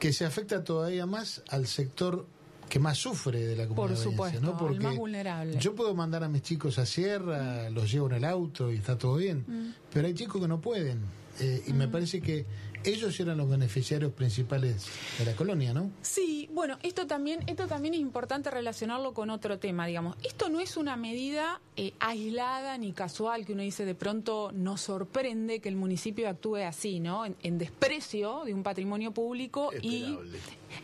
que 0.00 0.12
se 0.12 0.24
afecta 0.24 0.64
todavía 0.64 1.06
más 1.06 1.42
al 1.48 1.66
sector 1.66 2.26
que 2.68 2.80
más 2.80 2.98
sufre 2.98 3.46
de 3.46 3.54
la 3.54 3.68
comunidad 3.68 3.94
Por 3.94 4.12
supuesto, 4.12 4.40
¿no? 4.40 4.58
Porque 4.58 4.76
el 4.78 4.82
más 4.82 4.96
vulnerable. 4.96 5.56
Yo 5.58 5.74
puedo 5.76 5.94
mandar 5.94 6.24
a 6.24 6.28
mis 6.28 6.42
chicos 6.42 6.78
a 6.80 6.86
sierra, 6.86 7.70
los 7.70 7.90
llevo 7.92 8.08
en 8.08 8.14
el 8.14 8.24
auto 8.24 8.72
y 8.72 8.76
está 8.76 8.98
todo 8.98 9.16
bien, 9.16 9.44
Mm. 9.46 9.74
pero 9.92 10.08
hay 10.08 10.14
chicos 10.14 10.42
que 10.42 10.48
no 10.48 10.60
pueden. 10.60 11.00
Eh, 11.38 11.62
y 11.66 11.72
me 11.74 11.86
parece 11.86 12.20
que 12.20 12.44
ellos 12.86 13.18
eran 13.20 13.36
los 13.36 13.48
beneficiarios 13.48 14.12
principales 14.12 14.86
de 15.18 15.24
la 15.24 15.34
colonia, 15.34 15.74
¿no? 15.74 15.90
Sí, 16.02 16.48
bueno, 16.52 16.78
esto 16.82 17.06
también, 17.06 17.40
esto 17.46 17.66
también 17.66 17.94
es 17.94 18.00
importante 18.00 18.50
relacionarlo 18.50 19.12
con 19.12 19.30
otro 19.30 19.58
tema, 19.58 19.86
digamos. 19.86 20.16
Esto 20.22 20.48
no 20.48 20.60
es 20.60 20.76
una 20.76 20.96
medida 20.96 21.60
eh, 21.76 21.92
aislada 21.98 22.78
ni 22.78 22.92
casual 22.92 23.44
que 23.44 23.52
uno 23.52 23.62
dice 23.62 23.84
de 23.84 23.94
pronto 23.94 24.52
nos 24.52 24.80
sorprende 24.80 25.60
que 25.60 25.68
el 25.68 25.76
municipio 25.76 26.28
actúe 26.28 26.56
así, 26.56 27.00
¿no? 27.00 27.26
En, 27.26 27.36
en 27.42 27.58
desprecio 27.58 28.44
de 28.44 28.54
un 28.54 28.62
patrimonio 28.62 29.12
público 29.12 29.72
Esperable. 29.72 30.38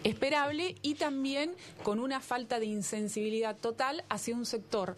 y 0.05 0.09
esperable 0.09 0.75
y 0.83 0.95
también 0.95 1.55
con 1.83 1.99
una 1.99 2.21
falta 2.21 2.59
de 2.59 2.67
insensibilidad 2.67 3.57
total 3.57 4.05
hacia 4.09 4.35
un 4.35 4.47
sector 4.47 4.97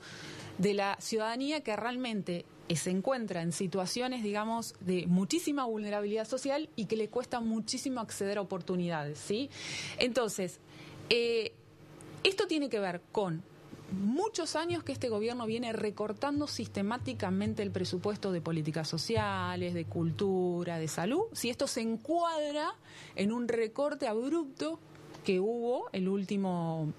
de 0.58 0.74
la 0.74 0.96
ciudadanía 1.00 1.62
que 1.62 1.74
realmente 1.76 2.44
se 2.74 2.90
encuentra 2.90 3.42
en 3.42 3.52
situaciones, 3.52 4.22
digamos, 4.22 4.74
de 4.80 5.06
muchísima 5.06 5.64
vulnerabilidad 5.64 6.26
social 6.26 6.68
y 6.76 6.86
que 6.86 6.96
le 6.96 7.08
cuesta 7.08 7.40
muchísimo 7.40 8.00
acceder 8.00 8.38
a 8.38 8.40
oportunidades, 8.40 9.18
¿sí? 9.18 9.50
Entonces, 9.98 10.58
eh, 11.10 11.52
esto 12.22 12.46
tiene 12.46 12.68
que 12.68 12.80
ver 12.80 13.02
con 13.12 13.42
muchos 13.92 14.56
años 14.56 14.82
que 14.82 14.92
este 14.92 15.08
gobierno 15.08 15.46
viene 15.46 15.72
recortando 15.72 16.46
sistemáticamente 16.46 17.62
el 17.62 17.70
presupuesto 17.70 18.32
de 18.32 18.40
políticas 18.40 18.88
sociales, 18.88 19.74
de 19.74 19.84
cultura, 19.84 20.78
de 20.78 20.88
salud, 20.88 21.24
si 21.32 21.50
esto 21.50 21.66
se 21.66 21.82
encuadra 21.82 22.74
en 23.14 23.32
un 23.32 23.46
recorte 23.46 24.08
abrupto 24.08 24.78
que 25.24 25.40
hubo 25.40 25.88
el 25.92 26.08
último 26.08 26.92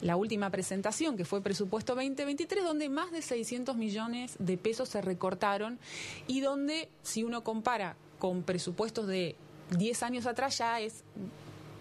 la 0.00 0.16
última 0.16 0.50
presentación, 0.50 1.16
que 1.16 1.24
fue 1.24 1.42
presupuesto 1.42 1.94
2023, 1.94 2.64
donde 2.64 2.88
más 2.88 3.10
de 3.10 3.22
600 3.22 3.76
millones 3.76 4.36
de 4.38 4.56
pesos 4.56 4.88
se 4.88 5.00
recortaron 5.00 5.78
y 6.26 6.40
donde, 6.40 6.88
si 7.02 7.24
uno 7.24 7.42
compara 7.42 7.96
con 8.18 8.42
presupuestos 8.42 9.06
de 9.06 9.36
10 9.76 10.02
años 10.02 10.26
atrás, 10.26 10.58
ya 10.58 10.80
es 10.80 11.04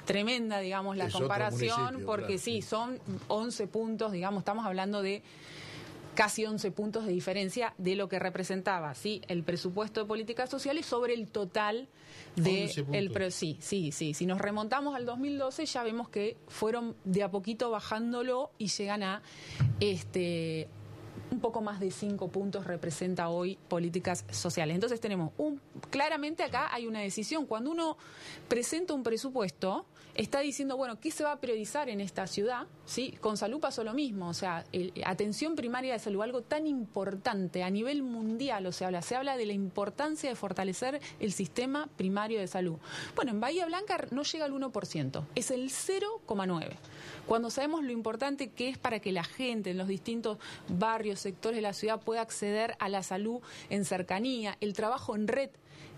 tremenda, 0.06 0.60
digamos, 0.60 0.98
la 0.98 1.08
Es 1.08 1.14
comparación, 1.14 2.04
porque 2.06 2.26
claro. 2.26 2.42
sí, 2.42 2.62
son 2.62 3.00
11 3.28 3.68
puntos, 3.68 4.12
digamos, 4.12 4.40
estamos 4.40 4.66
hablando 4.66 5.02
de 5.02 5.22
casi 6.18 6.46
11 6.48 6.72
puntos 6.72 7.06
de 7.06 7.12
diferencia 7.12 7.76
de 7.78 7.96
lo 7.96 8.10
que 8.10 8.18
representaba 8.18 8.96
sí 8.96 9.22
el 9.28 9.44
presupuesto 9.44 10.00
de 10.02 10.08
políticas 10.08 10.50
sociales 10.50 10.88
sobre 10.88 11.14
el 11.14 11.28
total 11.28 11.88
de 12.36 12.64
11 12.64 12.84
puntos. 12.86 12.96
el 13.00 13.12
pre- 13.12 13.30
sí 13.30 13.58
sí 13.62 13.92
sí 13.92 14.16
si 14.16 14.26
nos 14.26 14.42
remontamos 14.42 14.96
al 14.96 15.06
2012 15.06 15.68
ya 15.68 15.84
vemos 15.84 16.10
que 16.10 16.36
fueron 16.48 16.96
de 17.06 17.22
a 17.22 17.30
poquito 17.30 17.70
bajándolo 17.70 18.50
y 18.58 18.68
llegan 18.70 19.04
a 19.04 19.22
este 19.80 20.68
un 21.30 21.40
poco 21.40 21.62
más 21.62 21.80
de 21.80 21.92
cinco 21.92 22.30
puntos 22.30 22.66
representa 22.66 23.28
hoy 23.30 23.58
políticas 23.68 24.24
sociales. 24.32 24.76
Entonces 24.76 25.00
tenemos 25.02 25.34
un 25.38 25.60
claramente 25.90 26.42
acá 26.44 26.74
hay 26.74 26.88
una 26.88 27.02
decisión. 27.02 27.46
Cuando 27.46 27.70
uno 27.70 27.98
presenta 28.48 28.94
un 28.94 29.04
presupuesto, 29.04 29.86
está 30.18 30.40
diciendo, 30.40 30.76
bueno, 30.78 31.00
¿qué 31.00 31.12
se 31.12 31.24
va 31.24 31.32
a 31.32 31.40
priorizar 31.40 31.90
en 31.90 32.02
esta 32.02 32.28
ciudad? 32.28 32.66
¿Sí? 32.86 33.12
Con 33.22 33.38
salud 33.38 33.60
pasó 33.60 33.84
lo 33.84 33.94
mismo, 33.94 34.28
o 34.30 34.34
sea, 34.34 34.66
el- 34.72 34.92
atención 35.06 35.56
primaria 35.56 35.94
de 35.94 36.00
salud, 36.00 36.22
algo 36.24 36.42
tan 36.42 36.68
importante 36.68 37.64
a 37.64 37.70
nivel 37.70 38.02
mundial, 38.04 38.66
o 38.66 38.72
sea, 38.72 39.02
se 39.02 39.16
habla 39.16 39.38
de 39.38 39.46
la 39.46 39.54
importancia 39.54 40.30
de 40.30 40.36
fortalecer 40.36 41.00
el 41.20 41.32
sistema 41.34 41.88
primario 41.98 42.40
de 42.40 42.48
salud. 42.48 42.78
Bueno, 43.16 43.32
en 43.32 43.40
Bahía 43.40 43.66
Blanca 43.66 44.08
no 44.12 44.24
llega 44.24 44.46
al 44.46 44.54
1%, 44.54 45.24
es 45.36 45.52
el 45.52 45.70
0,9%. 45.70 46.76
Cuando 47.28 47.50
sabemos 47.50 47.84
lo 47.84 47.92
importante 47.92 48.50
que 48.50 48.70
es 48.70 48.78
para 48.78 49.00
que 49.00 49.12
la 49.12 49.24
gente 49.24 49.72
en 49.72 49.78
los 49.78 49.88
distintos 49.88 50.38
barrios, 50.70 51.20
sectores 51.20 51.58
de 51.58 51.62
la 51.62 51.74
ciudad 51.74 52.00
pueda 52.00 52.22
acceder 52.22 52.76
a 52.80 52.90
la 52.90 53.04
salud 53.04 53.42
en 53.70 53.86
cercanía, 53.86 54.58
el 54.62 54.74
trabajo 54.74 55.16
en 55.16 55.28
red 55.28 55.50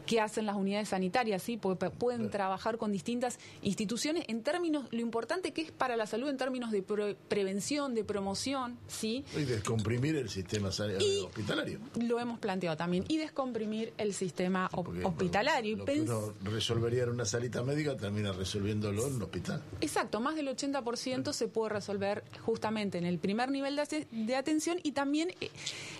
que 0.09 0.19
hacen 0.19 0.47
las 0.47 0.55
unidades 0.55 0.89
sanitarias, 0.89 1.43
¿sí? 1.43 1.57
Porque 1.57 1.91
pueden 1.91 2.31
trabajar 2.31 2.79
con 2.79 2.91
distintas 2.91 3.37
instituciones 3.61 4.23
en 4.27 4.41
términos, 4.41 4.87
lo 4.89 5.01
importante 5.01 5.53
que 5.53 5.61
es 5.61 5.71
para 5.71 5.95
la 5.95 6.07
salud 6.07 6.29
en 6.29 6.37
términos 6.37 6.71
de 6.71 6.81
prevención, 6.81 7.93
de 7.93 8.03
promoción, 8.03 8.79
¿sí? 8.87 9.23
Y 9.37 9.43
descomprimir 9.43 10.15
el 10.15 10.27
sistema 10.27 10.71
Y- 10.99 11.19
hospitalario. 11.19 11.79
Lo 12.01 12.19
hemos 12.19 12.39
planteado 12.39 12.75
también. 12.75 13.05
Y 13.07 13.17
descomprimir 13.17 13.93
el 13.99 14.15
sistema 14.15 14.67
hospitalario. 14.73 15.77
Lo 15.77 15.85
que 15.85 16.01
uno 16.01 16.33
resolvería 16.43 17.03
en 17.03 17.09
una 17.09 17.25
salita 17.25 17.61
médica 17.61 17.95
termina 17.95 18.31
resolviéndolo 18.31 19.05
en 19.05 19.13
un 19.17 19.21
hospital. 19.21 19.61
Exacto, 19.79 20.19
más 20.21 20.35
del 20.35 20.47
80% 20.47 21.33
se 21.33 21.47
puede 21.47 21.69
resolver 21.69 22.23
justamente 22.41 22.97
en 22.97 23.05
el 23.05 23.19
primer 23.19 23.51
nivel 23.51 23.75
de, 23.75 23.81
ate- 23.83 24.07
de 24.09 24.35
atención 24.35 24.79
y 24.81 24.93
también 24.93 25.29
eh, 25.39 25.51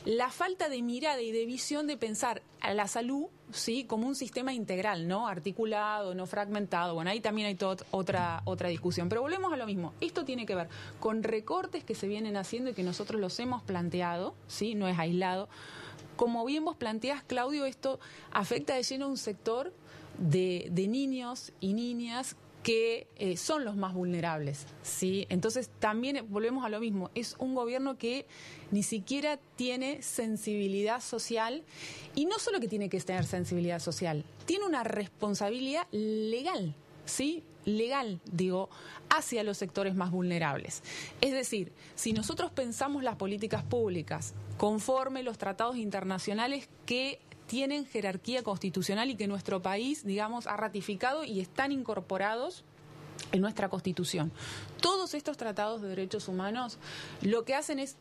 la 0.05 0.31
falta 0.31 0.67
de 0.67 0.81
mirada 0.81 1.21
y 1.21 1.31
de 1.31 1.45
visión 1.45 1.85
de 1.85 1.95
pensar 1.95 2.41
a 2.59 2.73
la 2.73 2.87
salud 2.87 3.27
sí 3.51 3.83
como 3.85 3.98
un 4.07 4.15
sistema 4.15 4.53
integral, 4.53 5.07
no 5.07 5.27
articulado, 5.27 6.15
no 6.15 6.25
fragmentado. 6.25 6.93
Bueno, 6.93 7.11
ahí 7.11 7.21
también 7.21 7.47
hay 7.47 7.57
otra 7.91 8.41
otra 8.45 8.69
discusión, 8.69 9.09
pero 9.09 9.21
volvemos 9.21 9.51
a 9.53 9.57
lo 9.57 9.65
mismo. 9.65 9.93
Esto 10.01 10.25
tiene 10.25 10.45
que 10.45 10.55
ver 10.55 10.69
con 10.99 11.23
recortes 11.23 11.83
que 11.83 11.95
se 11.95 12.07
vienen 12.07 12.37
haciendo 12.37 12.71
y 12.71 12.73
que 12.73 12.83
nosotros 12.83 13.19
los 13.19 13.39
hemos 13.39 13.61
planteado, 13.63 14.33
sí, 14.47 14.75
no 14.75 14.87
es 14.87 14.97
aislado. 14.97 15.49
Como 16.15 16.43
bien 16.45 16.65
vos 16.65 16.75
planteás, 16.75 17.23
Claudio, 17.23 17.65
esto 17.65 17.99
afecta 18.31 18.75
de 18.75 18.83
lleno 18.83 19.05
a 19.05 19.07
un 19.07 19.17
sector 19.17 19.73
de, 20.17 20.67
de 20.71 20.87
niños 20.87 21.53
y 21.61 21.73
niñas 21.73 22.35
que 22.69 23.07
eh, 23.15 23.35
son 23.35 23.65
los 23.65 23.75
más 23.75 23.95
vulnerables, 23.95 24.67
¿sí? 24.83 25.25
Entonces 25.29 25.71
también 25.79 26.23
volvemos 26.29 26.63
a 26.63 26.69
lo 26.69 26.79
mismo, 26.79 27.09
es 27.15 27.35
un 27.39 27.55
gobierno 27.55 27.97
que 27.97 28.27
ni 28.69 28.83
siquiera 28.83 29.39
tiene 29.55 30.03
sensibilidad 30.03 31.01
social 31.01 31.63
y 32.13 32.27
no 32.27 32.37
solo 32.37 32.59
que 32.59 32.67
tiene 32.67 32.87
que 32.87 32.99
tener 32.99 33.25
sensibilidad 33.25 33.79
social, 33.79 34.23
tiene 34.45 34.67
una 34.67 34.83
responsabilidad 34.83 35.87
legal, 35.91 36.75
¿sí? 37.05 37.43
legal, 37.65 38.19
digo, 38.31 38.69
hacia 39.09 39.41
los 39.41 39.57
sectores 39.57 39.95
más 39.95 40.11
vulnerables. 40.11 40.83
Es 41.21 41.31
decir, 41.31 41.73
si 41.95 42.13
nosotros 42.13 42.51
pensamos 42.51 43.01
las 43.01 43.15
políticas 43.15 43.63
públicas 43.63 44.35
conforme 44.57 45.23
los 45.23 45.39
tratados 45.39 45.75
internacionales 45.75 46.69
que 46.85 47.19
tienen 47.49 47.85
jerarquía 47.87 48.43
constitucional 48.43 49.09
y 49.09 49.15
que 49.15 49.27
nuestro 49.27 49.59
país, 49.61 50.05
digamos, 50.05 50.45
ha 50.45 50.55
ratificado 50.55 51.23
y 51.23 51.39
están 51.39 51.71
incorporados 51.71 52.63
en 53.31 53.41
nuestra 53.41 53.69
Constitución. 53.69 54.31
Todos 54.79 55.15
estos 55.15 55.35
tratados 55.35 55.81
de 55.81 55.89
derechos 55.89 56.27
humanos 56.27 56.77
lo 57.21 57.43
que 57.45 57.55
hacen 57.55 57.79
es 57.79 57.97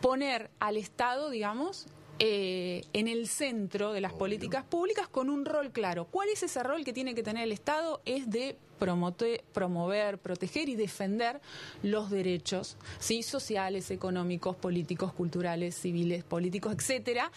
poner 0.00 0.50
al 0.60 0.78
Estado, 0.78 1.28
digamos, 1.28 1.86
eh, 2.20 2.84
en 2.94 3.06
el 3.06 3.28
centro 3.28 3.92
de 3.92 4.00
las 4.00 4.14
políticas 4.14 4.64
públicas 4.64 5.08
con 5.08 5.28
un 5.28 5.44
rol 5.44 5.72
claro. 5.72 6.06
¿Cuál 6.10 6.30
es 6.30 6.42
ese 6.42 6.62
rol 6.62 6.82
que 6.84 6.94
tiene 6.94 7.14
que 7.14 7.22
tener 7.22 7.44
el 7.44 7.52
Estado? 7.52 8.00
Es 8.06 8.30
de 8.30 8.56
promote- 8.80 9.42
promover, 9.52 10.16
proteger 10.18 10.70
y 10.70 10.74
defender 10.74 11.40
los 11.82 12.08
derechos 12.10 12.76
¿sí? 12.98 13.22
sociales, 13.22 13.90
económicos, 13.90 14.56
políticos, 14.56 15.12
culturales, 15.12 15.74
civiles, 15.74 16.24
políticos, 16.24 16.74
etcétera, 16.74 17.30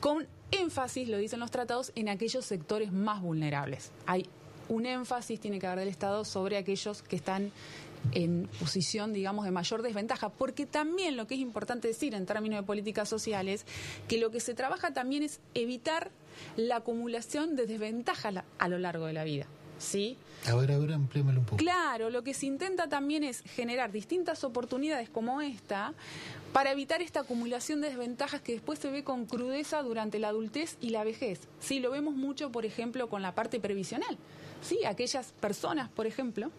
con 0.00 0.26
énfasis, 0.60 1.08
lo 1.08 1.18
dicen 1.18 1.40
los 1.40 1.50
tratados, 1.50 1.92
en 1.94 2.08
aquellos 2.08 2.44
sectores 2.44 2.92
más 2.92 3.20
vulnerables. 3.20 3.90
Hay 4.06 4.26
un 4.68 4.86
énfasis, 4.86 5.40
tiene 5.40 5.58
que 5.58 5.66
haber 5.66 5.80
del 5.80 5.88
Estado, 5.88 6.24
sobre 6.24 6.56
aquellos 6.56 7.02
que 7.02 7.16
están 7.16 7.52
en 8.12 8.48
posición, 8.60 9.12
digamos, 9.12 9.44
de 9.44 9.50
mayor 9.50 9.82
desventaja, 9.82 10.28
porque 10.28 10.66
también 10.66 11.16
lo 11.16 11.26
que 11.26 11.34
es 11.34 11.40
importante 11.40 11.88
decir 11.88 12.14
en 12.14 12.26
términos 12.26 12.60
de 12.60 12.66
políticas 12.66 13.08
sociales, 13.08 13.64
que 14.08 14.18
lo 14.18 14.30
que 14.30 14.40
se 14.40 14.54
trabaja 14.54 14.92
también 14.92 15.22
es 15.22 15.40
evitar 15.54 16.10
la 16.56 16.76
acumulación 16.76 17.56
de 17.56 17.66
desventajas 17.66 18.44
a 18.58 18.68
lo 18.68 18.78
largo 18.78 19.06
de 19.06 19.12
la 19.14 19.24
vida. 19.24 19.46
¿sí? 19.78 20.16
A 20.46 20.54
ver, 20.54 20.72
a 20.72 20.78
ver, 20.78 20.92
amplíamelo 20.92 21.40
un 21.40 21.46
poco. 21.46 21.56
Claro, 21.56 22.10
lo 22.10 22.22
que 22.22 22.34
se 22.34 22.46
intenta 22.46 22.88
también 22.88 23.24
es 23.24 23.42
generar 23.42 23.92
distintas 23.92 24.44
oportunidades 24.44 25.08
como 25.08 25.40
esta 25.40 25.94
para 26.54 26.70
evitar 26.70 27.02
esta 27.02 27.18
acumulación 27.18 27.80
de 27.80 27.88
desventajas 27.88 28.40
que 28.40 28.52
después 28.52 28.78
se 28.78 28.88
ve 28.88 29.02
con 29.02 29.26
crudeza 29.26 29.82
durante 29.82 30.20
la 30.20 30.28
adultez 30.28 30.76
y 30.80 30.90
la 30.90 31.02
vejez. 31.02 31.48
Sí, 31.58 31.80
lo 31.80 31.90
vemos 31.90 32.14
mucho, 32.14 32.52
por 32.52 32.64
ejemplo, 32.64 33.08
con 33.08 33.22
la 33.22 33.34
parte 33.34 33.58
previsional. 33.58 34.16
Sí, 34.62 34.84
aquellas 34.84 35.32
personas, 35.40 35.88
por 35.90 36.06
ejemplo, 36.06 36.52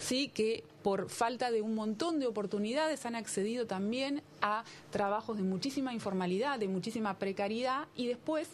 sí, 0.00 0.32
que 0.34 0.64
por 0.82 1.08
falta 1.10 1.52
de 1.52 1.62
un 1.62 1.76
montón 1.76 2.18
de 2.18 2.26
oportunidades 2.26 3.06
han 3.06 3.14
accedido 3.14 3.68
también 3.68 4.20
a 4.42 4.64
trabajos 4.90 5.36
de 5.36 5.44
muchísima 5.44 5.94
informalidad, 5.94 6.58
de 6.58 6.66
muchísima 6.66 7.16
precariedad 7.16 7.86
y 7.94 8.08
después 8.08 8.48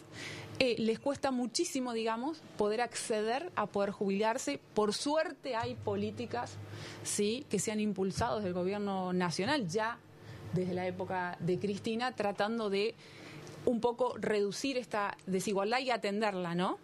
eh, 0.59 0.75
les 0.77 0.99
cuesta 0.99 1.31
muchísimo, 1.31 1.93
digamos, 1.93 2.43
poder 2.55 2.81
acceder 2.81 3.51
a 3.55 3.65
poder 3.65 3.89
jubilarse. 3.89 4.59
Por 4.75 4.93
suerte 4.93 5.55
hay 5.55 5.73
políticas, 5.73 6.51
sí, 7.03 7.47
que 7.49 7.57
se 7.57 7.71
han 7.71 7.79
impulsado 7.79 8.35
desde 8.35 8.49
el 8.49 8.53
gobierno 8.53 9.11
nacional 9.11 9.67
ya 9.67 9.97
desde 10.53 10.73
la 10.73 10.87
época 10.87 11.37
de 11.39 11.59
Cristina, 11.59 12.15
tratando 12.15 12.69
de 12.69 12.95
un 13.65 13.79
poco 13.79 14.15
reducir 14.19 14.77
esta 14.77 15.17
desigualdad 15.25 15.79
y 15.79 15.89
atenderla, 15.89 16.53
¿no? 16.55 16.77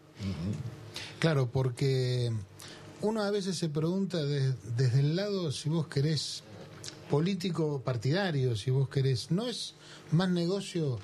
Claro, 1.19 1.47
porque 1.51 2.31
uno 3.01 3.21
a 3.23 3.31
veces 3.31 3.57
se 3.57 3.69
pregunta 3.69 4.23
de- 4.23 4.53
desde 4.75 4.99
el 5.01 5.15
lado 5.15 5.51
si 5.51 5.69
vos 5.69 5.87
querés 5.87 6.43
político 7.09 7.81
partidario, 7.83 8.55
si 8.55 8.71
vos 8.71 8.87
querés, 8.89 9.31
¿no 9.31 9.47
es 9.47 9.73
más 10.11 10.29
negocio 10.29 10.99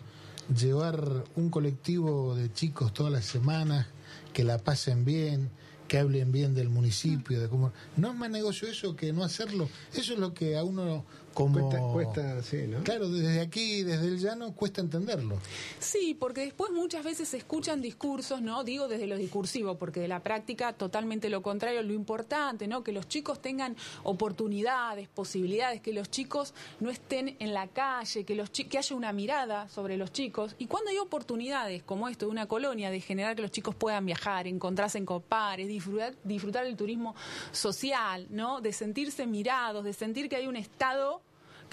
llevar 0.56 1.24
un 1.36 1.50
colectivo 1.50 2.36
de 2.36 2.52
chicos 2.54 2.94
todas 2.94 3.12
las 3.12 3.26
semanas 3.26 3.88
que 4.34 4.44
la 4.44 4.58
pasen 4.60 5.04
bien, 5.06 5.50
que 5.88 5.98
hablen 6.00 6.32
bien 6.32 6.54
del 6.56 6.70
municipio, 6.70 7.40
de 7.42 7.48
cómo 7.50 7.72
no 7.98 8.10
es 8.12 8.16
más 8.16 8.30
negocio 8.30 8.68
eso 8.68 8.96
que 8.96 9.12
no 9.14 9.24
hacerlo. 9.24 9.70
Eso 9.94 10.14
es 10.14 10.20
lo 10.20 10.34
que 10.34 10.58
a 10.58 10.64
uno 10.64 11.04
como 11.36 11.70
Cuesta, 11.70 11.82
cuesta, 11.92 12.44
sí, 12.44 12.66
¿no? 12.66 12.82
Claro, 12.84 13.10
desde 13.10 13.42
aquí, 13.42 13.84
desde 13.84 14.08
el 14.08 14.20
llano, 14.20 14.54
cuesta 14.54 14.80
entenderlo. 14.80 15.38
Sí, 15.80 16.16
porque 16.18 16.42
después 16.42 16.72
muchas 16.72 17.04
veces 17.04 17.28
se 17.28 17.38
escuchan 17.38 17.82
discursos, 17.82 18.42
¿no? 18.42 18.64
Digo 18.64 18.88
desde 18.88 19.06
lo 19.06 19.18
discursivo, 19.18 19.78
porque 19.78 20.00
de 20.00 20.08
la 20.08 20.22
práctica 20.22 20.74
totalmente 20.74 21.30
lo 21.30 21.42
contrario, 21.42 21.84
lo 21.84 21.94
importante, 21.94 22.68
¿no? 22.68 22.84
Que 22.84 22.94
los 22.94 23.10
chicos 23.10 23.42
tengan 23.42 23.76
oportunidades, 24.04 25.10
posibilidades, 25.10 25.82
que 25.82 25.92
los 25.92 26.10
chicos 26.10 26.54
no 26.80 26.90
estén 26.90 27.36
en 27.40 27.54
la 27.54 27.68
calle, 27.68 28.24
que 28.24 28.36
los 28.36 28.50
que 28.50 28.78
haya 28.78 28.96
una 28.96 29.12
mirada 29.12 29.68
sobre 29.68 29.98
los 29.98 30.14
chicos. 30.14 30.56
Y 30.58 30.68
cuando 30.68 30.90
hay 30.90 30.98
oportunidades 31.00 31.84
como 31.84 32.08
esto 32.08 32.28
de 32.28 32.32
una 32.32 32.48
colonia, 32.48 32.90
de 32.90 33.02
generar 33.02 33.36
que 33.36 33.42
los 33.42 33.52
chicos 33.52 33.76
puedan 33.76 34.06
viajar, 34.06 34.48
encontrarse 34.48 34.98
en 34.98 35.06
pares, 35.06 35.68
disfrutar, 35.68 36.16
disfrutar 36.24 36.66
el 36.66 36.78
turismo 36.78 37.14
social, 37.52 38.28
¿no? 38.30 38.62
De 38.62 38.72
sentirse 38.72 39.28
mirados, 39.28 39.84
de 39.84 39.92
sentir 39.92 40.30
que 40.30 40.38
hay 40.38 40.48
un 40.48 40.56
Estado 40.56 41.22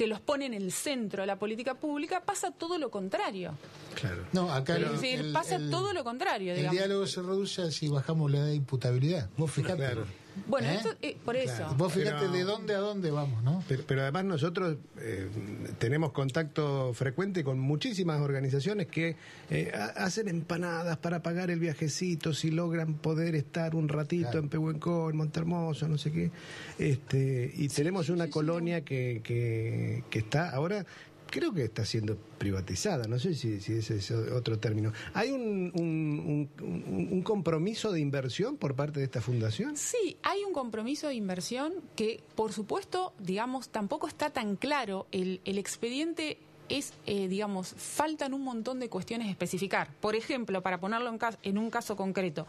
que 0.02 0.09
los 0.09 0.18
pone 0.18 0.47
en 0.47 0.54
el 0.54 0.73
centro 0.73 1.23
de 1.23 1.28
la 1.28 1.37
política 1.37 1.75
pública, 1.75 2.21
pasa 2.26 2.50
todo 2.50 2.76
lo 2.76 2.90
contrario. 2.90 3.54
Claro. 3.94 4.25
No, 4.32 4.52
acá 4.52 4.76
es 4.76 4.82
el- 4.82 4.90
decir, 4.90 5.21
el- 5.21 5.32
pasa 5.32 5.54
el- 5.54 5.71
todo 5.71 5.92
lo 5.92 6.02
contrario, 6.02 6.54
El 6.54 6.71
diálogo 6.71 7.06
se 7.06 7.23
reduce 7.23 7.62
a 7.62 7.71
si 7.71 7.87
bajamos 7.87 8.28
la 8.28 8.38
edad 8.38 8.47
de 8.47 8.56
imputabilidad. 8.56 9.28
Vos 9.37 9.52
fijate. 9.52 9.76
Claro. 9.76 10.04
Bueno, 10.47 10.69
¿Eh? 10.69 10.75
esto, 10.77 10.91
eh, 11.03 11.17
por 11.25 11.37
eso. 11.37 11.75
Vos 11.77 11.93
fíjate 11.93 12.17
Pero- 12.21 12.33
de 12.33 12.43
dónde 12.45 12.75
a 12.75 12.79
dónde 12.79 13.11
vamos, 13.11 13.43
¿no? 13.43 13.62
Pero, 13.69 13.83
pero 13.87 14.03
además 14.03 14.25
nosotros 14.25 14.77
eh, 14.99 15.29
tenemos 15.79 16.12
contacto 16.12 16.93
frecuente 16.95 17.45
con 17.45 17.59
muchísimas 17.59 18.21
organizaciones 18.21 18.87
que 18.87 19.17
eh, 19.51 19.73
ha- 19.75 20.05
hacen 20.05 20.29
empanadas 20.29 20.97
para 20.99 21.23
pagar 21.23 21.51
el 21.51 21.59
viajecito 21.59 22.33
si 22.33 22.51
logran 22.51 22.95
poder 22.95 23.35
estar 23.35 23.75
un 23.75 23.89
ratito 23.89 24.23
Claro. 24.31 24.39
en 24.41 24.49
Pehuenco, 24.49 25.11
en 25.11 25.17
Montermoso, 25.17 25.87
no 25.89 25.99
sé 25.99 26.11
qué. 26.12 26.31
Este, 26.79 27.53
y 27.55 27.69
tenemos 27.69 28.09
una 28.09 28.29
colonia 28.29 28.83
que, 28.85 29.21
que, 29.23 30.03
que 30.11 30.19
está 30.19 30.51
ahora 30.51 30.85
creo 31.33 31.53
que 31.53 31.65
está 31.65 31.85
siendo 31.85 32.17
privatizada, 32.39 33.09
no 33.09 33.19
sé 33.19 33.35
si, 33.35 33.61
si 33.61 33.73
ese 33.73 33.97
es 33.97 34.11
otro 34.12 34.59
término. 34.59 34.93
¿Hay 35.15 35.31
un, 35.33 35.73
un, 35.75 36.49
un- 36.61 37.09
un 37.11 37.23
compromiso 37.23 37.91
de 37.91 37.99
inversión 38.01 38.57
por 38.59 38.75
parte 38.77 39.01
de 39.01 39.07
esta 39.07 39.21
fundación? 39.21 39.77
Sí, 39.77 40.17
hay 40.23 40.45
un 40.45 40.53
compromiso 40.53 41.09
de 41.09 41.15
inversión 41.15 41.73
que, 41.97 42.23
por 42.37 42.53
supuesto, 42.53 43.15
digamos, 43.19 43.71
tampoco 43.71 44.07
está 44.07 44.31
tan 44.31 44.57
claro. 44.57 45.07
El, 45.11 45.41
el 45.47 45.57
expediente 45.59 46.37
es, 46.69 46.93
eh, 47.07 47.29
digamos, 47.29 47.75
faltan 47.77 48.35
un 48.35 48.43
montón 48.45 48.79
de 48.79 48.89
cuestiones 48.89 49.27
a 49.29 49.31
especificar. 49.31 49.89
Por 50.01 50.15
ejemplo, 50.15 50.62
para 50.62 50.79
ponerlo 50.81 51.09
en, 51.11 51.19
cas- 51.19 51.39
en 51.43 51.59
un 51.59 51.71
caso 51.71 51.97
concreto, 51.97 52.47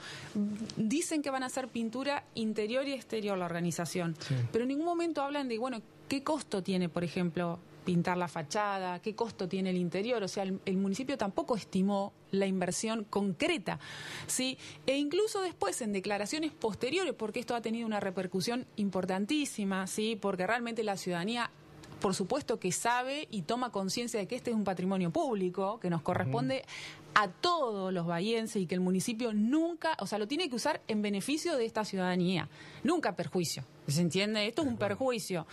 dicen 0.77 1.21
que 1.21 1.29
van 1.29 1.43
a 1.43 1.47
hacer 1.47 1.67
pintura 1.67 2.23
interior 2.35 2.87
y 2.87 2.93
exterior 2.93 3.37
la 3.37 3.45
organización, 3.45 4.15
pero 4.51 4.63
en 4.63 4.69
ningún 4.69 4.85
momento 4.85 5.21
hablan 5.21 5.47
de, 5.47 5.57
bueno, 5.57 5.81
¿qué 6.09 6.23
costo 6.23 6.61
tiene, 6.61 6.89
por 6.89 7.03
ejemplo, 7.03 7.59
pintar 7.83 8.17
la 8.17 8.27
fachada, 8.27 9.01
qué 9.01 9.15
costo 9.15 9.47
tiene 9.47 9.69
el 9.69 9.77
interior, 9.77 10.23
o 10.23 10.27
sea, 10.27 10.43
el, 10.43 10.59
el 10.65 10.77
municipio 10.77 11.17
tampoco 11.17 11.55
estimó 11.55 12.13
la 12.31 12.47
inversión 12.47 13.03
concreta, 13.03 13.79
¿sí? 14.27 14.57
E 14.87 14.97
incluso 14.97 15.41
después 15.41 15.81
en 15.81 15.93
declaraciones 15.93 16.51
posteriores, 16.51 17.13
porque 17.13 17.39
esto 17.39 17.55
ha 17.55 17.61
tenido 17.61 17.85
una 17.85 17.99
repercusión 17.99 18.65
importantísima, 18.75 19.87
¿sí? 19.87 20.17
Porque 20.19 20.47
realmente 20.47 20.83
la 20.83 20.97
ciudadanía 20.97 21.51
por 22.03 22.15
supuesto 22.15 22.59
que 22.59 22.73
sabe 22.73 23.29
y 23.31 23.43
toma 23.43 23.71
conciencia 23.71 24.19
de 24.19 24.27
que 24.27 24.35
este 24.35 24.51
es 24.51 24.57
un 24.57 24.65
patrimonio 24.65 25.09
público 25.11 25.79
que 25.79 25.89
nos 25.89 26.01
corresponde 26.01 26.65
a 27.15 27.29
todos 27.29 27.93
los 27.93 28.05
bahienses 28.05 28.61
y 28.61 28.65
que 28.65 28.75
el 28.75 28.81
municipio 28.81 29.33
nunca, 29.33 29.95
o 29.99 30.05
sea, 30.05 30.19
lo 30.19 30.27
tiene 30.27 30.49
que 30.49 30.55
usar 30.57 30.81
en 30.89 31.01
beneficio 31.01 31.55
de 31.55 31.63
esta 31.63 31.85
ciudadanía, 31.85 32.49
nunca 32.83 33.15
perjuicio. 33.15 33.63
¿Se 33.87 34.01
entiende? 34.01 34.45
Esto 34.45 34.63
es 34.63 34.67
un 34.67 34.75
perjuicio. 34.75 35.47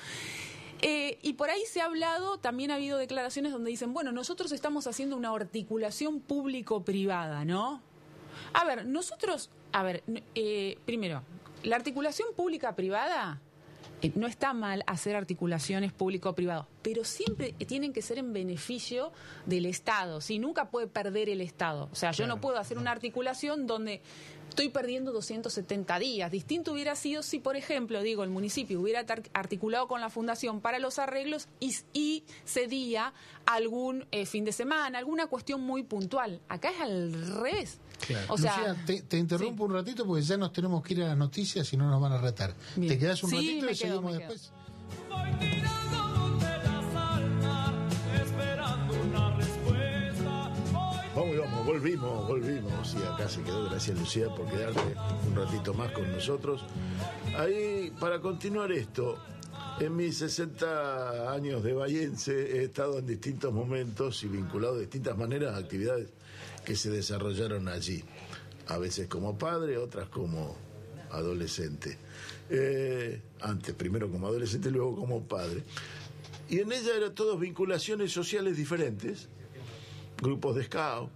Eh, 0.83 1.19
y 1.23 1.35
por 1.35 1.51
ahí 1.51 1.62
se 1.66 1.81
ha 1.81 1.87
hablado, 1.87 2.38
también 2.38 2.71
ha 2.71 2.77
habido 2.77 2.97
declaraciones 2.99 3.53
donde 3.53 3.71
dicen, 3.71 3.93
bueno, 3.93 4.12
nosotros 4.12 4.53
estamos 4.53 4.87
haciendo 4.87 5.16
una 5.16 5.31
articulación 5.31 6.21
público-privada, 6.21 7.45
¿no? 7.45 7.83
A 8.53 8.64
ver, 8.64 8.87
nosotros, 8.87 9.51
a 9.73 9.83
ver, 9.83 10.03
eh, 10.35 10.79
primero, 10.87 11.23
la 11.62 11.77
articulación 11.77 12.29
pública-privada 12.35 13.40
eh, 14.03 14.13
no 14.15 14.27
está 14.27 14.53
mal 14.53 14.83
hacer 14.87 15.17
articulaciones 15.17 15.93
público-privadas, 15.93 16.67
pero 16.83 17.05
siempre 17.05 17.53
tienen 17.53 17.93
que 17.93 18.03
ser 18.03 18.19
en 18.19 18.33
beneficio 18.33 19.13
del 19.47 19.67
Estado, 19.67 20.21
¿sí? 20.21 20.39
Nunca 20.39 20.71
puede 20.71 20.87
perder 20.87 21.29
el 21.29 21.41
Estado. 21.41 21.89
O 21.93 21.95
sea, 21.95 22.13
yo 22.13 22.27
no 22.27 22.41
puedo 22.41 22.59
hacer 22.59 22.79
una 22.79 22.91
articulación 22.91 23.67
donde 23.67 24.01
estoy 24.51 24.69
perdiendo 24.69 25.13
270 25.13 25.99
días. 25.99 26.31
Distinto 26.31 26.73
hubiera 26.73 26.95
sido 26.95 27.23
si, 27.23 27.39
por 27.39 27.57
ejemplo, 27.57 28.03
digo, 28.03 28.25
el 28.25 28.31
municipio 28.31 28.81
hubiera 28.81 29.05
articulado 29.33 29.89
con 29.89 30.01
la 30.01 30.11
Fundación 30.11 30.61
para 30.61 30.79
los 30.79 30.99
arreglos 30.99 31.49
y, 31.61 31.75
y 31.93 32.25
cedía 32.45 33.15
algún 33.47 34.07
eh, 34.11 34.27
fin 34.27 34.45
de 34.45 34.53
semana, 34.53 34.99
alguna 34.99 35.27
cuestión 35.29 35.61
muy 35.63 35.83
puntual. 35.83 36.41
Acá 36.49 36.71
es 36.71 36.81
al 36.81 37.13
revés. 37.13 37.81
O 38.29 38.39
sea, 38.39 38.57
Lucía, 38.57 38.85
te, 38.87 39.03
te 39.03 39.19
interrumpo 39.19 39.65
un 39.65 39.75
ratito 39.75 40.07
porque 40.07 40.23
ya 40.23 40.37
nos 40.37 40.53
tenemos 40.53 40.83
que 40.83 40.95
ir 40.95 41.03
a 41.03 41.09
las 41.09 41.17
noticias 41.17 41.73
y 41.73 41.77
no 41.77 41.89
nos 41.91 42.01
van 42.01 42.13
a 42.13 42.19
retar. 42.19 42.55
Bien. 42.77 42.93
¿Te 42.93 42.99
quedas 42.99 43.23
un 43.23 43.31
Sí, 43.31 43.37
ratito 43.37 43.57
y 43.57 43.61
quedo, 43.61 43.75
seguimos 43.75 44.13
después? 44.17 44.53
Vamos, 51.15 51.37
vamos, 51.39 51.67
volvimos, 51.67 52.27
volvimos. 52.27 52.95
Y 52.95 53.03
acá 53.07 53.29
se 53.29 53.43
quedó, 53.43 53.69
gracias 53.69 53.99
Lucía 53.99 54.29
por 54.35 54.49
quedarte 54.49 54.81
un 55.29 55.37
ratito 55.37 55.75
más 55.75 55.91
con 55.93 56.11
nosotros. 56.11 56.63
Ahí, 57.37 57.93
para 58.01 58.21
continuar 58.21 58.73
esto, 58.73 59.19
en 59.81 59.97
mis 59.97 60.19
60 60.19 61.33
años 61.33 61.63
de 61.63 61.73
Bayense 61.75 62.59
he 62.59 62.65
estado 62.65 62.99
en 62.99 63.07
distintos 63.07 63.53
momentos 63.53 64.23
y 64.25 64.29
vinculado 64.29 64.75
de 64.75 64.83
distintas 64.83 65.17
maneras 65.19 65.55
a 65.55 65.59
actividades 65.59 66.09
que 66.64 66.77
se 66.77 66.90
desarrollaron 66.90 67.68
allí. 67.68 68.05
A 68.68 68.79
veces 68.79 69.09
como 69.09 69.37
padre, 69.37 69.79
otras 69.79 70.09
como 70.09 70.57
adolescente. 71.11 71.99
Eh, 72.49 73.20
antes, 73.40 73.75
primero 73.75 74.11
como 74.11 74.27
adolescente, 74.27 74.70
luego 74.70 74.96
como 74.96 75.23
padre. 75.25 75.62
Y 76.49 76.61
en 76.61 76.73
ella 76.73 76.96
eran 76.96 77.14
todas 77.14 77.38
vinculaciones 77.38 78.12
sociales 78.12 78.57
diferentes 78.57 79.29
grupos 80.20 80.57
de 80.57 80.64
scout, 80.64 81.11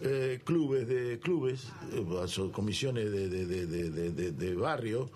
eh, 0.00 0.40
clubes 0.44 0.86
de 0.86 1.18
clubes, 1.20 1.68
eh, 1.92 2.50
comisiones 2.52 3.10
de, 3.10 3.28
de, 3.28 4.32
de, 4.32 4.54
barrio, 4.54 5.10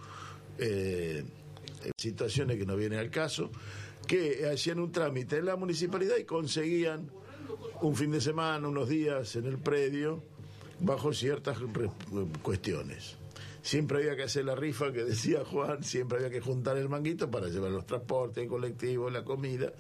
situaciones 1.97 2.57
que 2.57 2.65
no 2.65 2.77
vienen 2.77 2.99
al 2.99 3.11
caso, 3.11 3.51
que 4.07 4.49
hacían 4.51 4.79
un 4.79 4.91
trámite 4.91 5.39
en 5.39 5.47
la 5.47 5.57
municipalidad 5.57 6.17
y 6.17 6.25
conseguían 6.25 7.11
un 7.81 7.95
fin 7.95 8.11
de 8.11 8.21
semana, 8.21 8.69
unos 8.69 8.89
días 8.89 9.37
en 9.37 9.47
el 9.47 9.59
predio, 9.59 10.23
bajo 10.81 11.13
ciertas 11.13 11.59
cuestiones. 12.43 13.17
Siempre 13.63 13.99
había 13.99 14.17
que 14.17 14.23
hacer 14.23 14.45
la 14.45 14.55
rifa 14.55 14.93
que 14.93 15.05
decía 15.05 15.45
Juan, 15.45 15.83
siempre 15.83 16.19
había 16.19 16.31
que 16.31 16.41
juntar 16.41 16.79
el 16.79 16.89
manguito 16.89 17.31
para 17.31 17.49
llevar 17.49 17.71
los 17.71 17.87
transportes, 17.87 18.43
el 18.43 18.49
colectivo, 18.49 19.11
la 19.11 19.25
comida, 19.25 19.73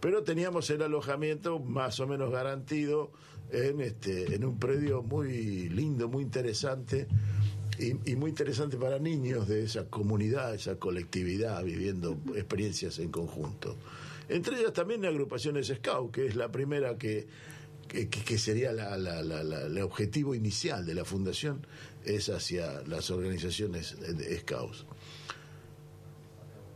pero 0.00 0.22
teníamos 0.22 0.68
el 0.70 0.82
alojamiento 0.82 1.58
más 1.58 2.00
o 2.00 2.06
menos 2.06 2.30
garantido 2.30 3.12
en 3.50 3.80
este 3.80 4.34
en 4.34 4.44
un 4.44 4.58
predio 4.58 5.02
muy 5.02 5.68
lindo, 5.68 6.08
muy 6.08 6.22
interesante 6.22 7.06
y, 7.78 8.10
y 8.10 8.16
muy 8.16 8.30
interesante 8.30 8.76
para 8.76 8.98
niños 8.98 9.48
de 9.48 9.64
esa 9.64 9.86
comunidad, 9.88 10.54
esa 10.54 10.76
colectividad, 10.76 11.62
viviendo 11.64 12.18
experiencias 12.34 12.98
en 12.98 13.10
conjunto. 13.10 13.76
Entre 14.30 14.60
ellas 14.60 14.72
también 14.72 15.04
agrupaciones 15.04 15.66
Scout, 15.68 16.12
que 16.12 16.26
es 16.26 16.36
la 16.36 16.50
primera 16.52 16.96
que, 16.96 17.26
que, 17.88 18.38
sería 18.38 18.70
la- 18.72 18.94
el 18.94 19.78
objetivo 19.82 20.34
inicial 20.36 20.86
de 20.86 20.94
la 20.94 21.04
fundación, 21.04 21.66
es 22.04 22.28
hacia 22.28 22.80
las 22.82 23.10
organizaciones 23.10 23.96
Scouts. 24.42 24.86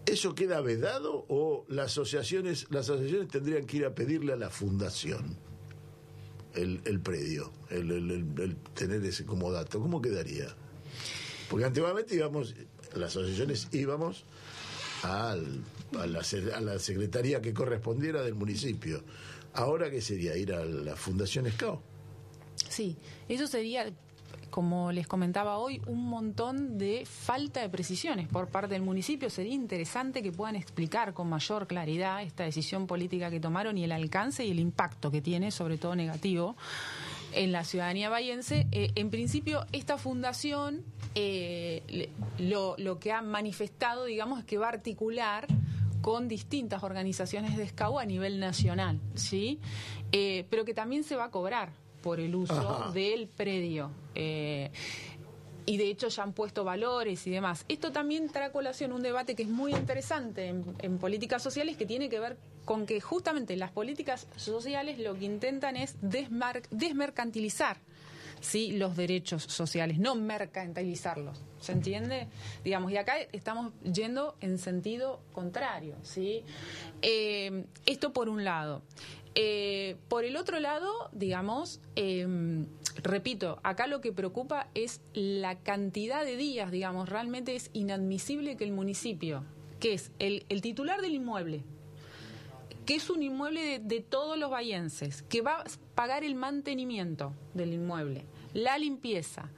¿Eso 0.06 0.34
queda 0.34 0.60
vedado 0.60 1.24
o 1.28 1.64
las 1.68 1.92
asociaciones, 1.92 2.66
las 2.70 2.90
asociaciones 2.90 3.28
tendrían 3.28 3.64
que 3.66 3.78
ir 3.78 3.84
a 3.86 3.94
pedirle 3.94 4.32
a 4.34 4.36
la 4.36 4.50
fundación 4.50 5.36
el, 6.54 7.00
predio, 7.00 7.52
el- 7.70 7.90
el 8.38 8.56
tener 8.74 9.02
ese 9.04 9.24
como 9.24 9.50
dato? 9.50 9.80
¿Cómo 9.80 10.02
quedaría? 10.02 10.48
Porque 11.48 11.64
antiguamente 11.64 12.14
íbamos, 12.16 12.54
las 12.94 13.10
asociaciones 13.16 13.68
íbamos 13.72 14.24
al- 15.04 15.62
a, 15.98 16.06
la, 16.06 16.20
a 16.56 16.60
la 16.60 16.78
secretaría 16.78 17.40
que 17.40 17.52
correspondiera 17.54 18.22
del 18.22 18.34
municipio. 18.34 19.02
Ahora, 19.54 19.90
¿qué 19.90 20.00
sería? 20.00 20.36
Ir 20.36 20.52
a 20.52 20.64
la 20.64 20.96
Fundación 20.96 21.48
SCAO. 21.50 21.80
Sí, 22.68 22.96
eso 23.28 23.46
sería, 23.46 23.92
como 24.50 24.90
les 24.90 25.06
comentaba 25.06 25.58
hoy, 25.58 25.80
un 25.86 26.08
montón 26.08 26.78
de 26.78 27.06
falta 27.06 27.60
de 27.60 27.68
precisiones 27.68 28.26
por 28.26 28.48
parte 28.48 28.74
del 28.74 28.82
municipio. 28.82 29.30
Sería 29.30 29.54
interesante 29.54 30.22
que 30.22 30.32
puedan 30.32 30.56
explicar 30.56 31.12
con 31.14 31.28
mayor 31.28 31.66
claridad 31.68 32.22
esta 32.22 32.42
decisión 32.44 32.86
política 32.88 33.30
que 33.30 33.38
tomaron 33.38 33.78
y 33.78 33.84
el 33.84 33.92
alcance 33.92 34.44
y 34.44 34.50
el 34.50 34.58
impacto 34.58 35.10
que 35.12 35.20
tiene, 35.20 35.50
sobre 35.52 35.78
todo 35.78 35.94
negativo, 35.94 36.56
en 37.34 37.52
la 37.52 37.64
ciudadanía 37.64 38.08
bahiense. 38.08 38.66
Eh, 38.72 38.92
en 38.94 39.10
principio, 39.10 39.66
esta 39.72 39.98
fundación 39.98 40.84
eh, 41.14 42.10
lo, 42.38 42.74
lo 42.78 42.98
que 42.98 43.12
ha 43.12 43.22
manifestado, 43.22 44.04
digamos, 44.04 44.40
es 44.40 44.44
que 44.44 44.58
va 44.58 44.66
a 44.66 44.70
articular 44.70 45.46
con 46.00 46.28
distintas 46.28 46.82
organizaciones 46.82 47.56
de 47.56 47.66
SCAU 47.68 47.98
a 47.98 48.04
nivel 48.04 48.38
nacional, 48.38 49.00
¿sí? 49.14 49.58
Eh, 50.12 50.46
pero 50.50 50.64
que 50.64 50.74
también 50.74 51.02
se 51.02 51.16
va 51.16 51.24
a 51.24 51.30
cobrar 51.30 51.70
por 52.02 52.20
el 52.20 52.34
uso 52.34 52.54
Ajá. 52.54 52.92
del 52.92 53.28
predio. 53.28 53.90
Y 55.66 55.78
de 55.78 55.88
hecho 55.88 56.08
ya 56.08 56.22
han 56.22 56.34
puesto 56.34 56.62
valores 56.62 57.26
y 57.26 57.30
demás. 57.30 57.64
Esto 57.68 57.90
también 57.90 58.28
trae 58.28 58.48
a 58.48 58.52
colación 58.52 58.92
un 58.92 59.02
debate 59.02 59.34
que 59.34 59.44
es 59.44 59.48
muy 59.48 59.72
interesante 59.72 60.48
en, 60.48 60.62
en 60.80 60.98
políticas 60.98 61.42
sociales 61.42 61.78
que 61.78 61.86
tiene 61.86 62.10
que 62.10 62.20
ver 62.20 62.36
con 62.64 62.86
que 62.86 63.00
justamente 63.00 63.56
las 63.56 63.70
políticas 63.70 64.26
sociales 64.36 64.98
lo 64.98 65.14
que 65.14 65.24
intentan 65.24 65.76
es 65.76 65.96
desmercantilizar 66.00 67.78
¿sí? 68.44 68.72
los 68.72 68.96
derechos 68.96 69.42
sociales, 69.42 69.98
no 69.98 70.14
mercantilizarlos. 70.14 71.40
¿Se 71.60 71.72
entiende? 71.72 72.28
Digamos, 72.62 72.92
y 72.92 72.96
acá 72.96 73.14
estamos 73.32 73.72
yendo 73.82 74.36
en 74.40 74.58
sentido 74.58 75.20
contrario. 75.32 75.96
¿sí? 76.02 76.42
Eh, 77.02 77.64
esto 77.86 78.12
por 78.12 78.28
un 78.28 78.44
lado. 78.44 78.82
Eh, 79.34 79.96
por 80.08 80.24
el 80.24 80.36
otro 80.36 80.60
lado, 80.60 80.88
digamos, 81.12 81.80
eh, 81.96 82.64
repito, 83.02 83.58
acá 83.64 83.88
lo 83.88 84.00
que 84.00 84.12
preocupa 84.12 84.68
es 84.74 85.00
la 85.12 85.56
cantidad 85.58 86.24
de 86.24 86.36
días, 86.36 86.70
digamos, 86.70 87.08
realmente 87.08 87.56
es 87.56 87.70
inadmisible 87.72 88.56
que 88.56 88.62
el 88.62 88.70
municipio, 88.70 89.42
que 89.80 89.94
es 89.94 90.12
el 90.20 90.44
titular 90.62 91.00
del 91.00 91.14
inmueble, 91.14 91.64
que 92.84 92.94
es 92.94 93.10
un 93.10 93.22
inmueble 93.22 93.78
de, 93.78 94.00
todos 94.00 94.38
los 94.38 94.50
bahienses, 94.50 95.22
que 95.22 95.40
va 95.40 95.60
a 95.60 95.64
pagar 95.94 96.24
el 96.24 96.34
mantenimiento 96.34 97.32
del 97.54 97.72
inmueble, 97.72 98.24
la 98.52 98.78
limpieza, 98.78 99.50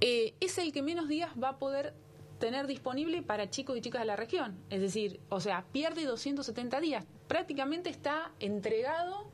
eh, 0.00 0.34
es 0.40 0.58
el 0.58 0.72
que 0.72 0.82
menos 0.82 1.08
días 1.08 1.30
va 1.40 1.50
a 1.50 1.58
poder 1.58 1.94
tener 2.38 2.66
disponible 2.66 3.22
para 3.22 3.50
chicos 3.50 3.76
y 3.76 3.80
chicas 3.80 4.02
de 4.02 4.06
la 4.06 4.16
región. 4.16 4.58
Es 4.68 4.80
decir, 4.80 5.20
o 5.28 5.38
sea, 5.38 5.64
pierde 5.70 6.04
270 6.04 6.80
días. 6.80 7.04
Prácticamente 7.28 7.88
está 7.88 8.32
entregado 8.40 9.30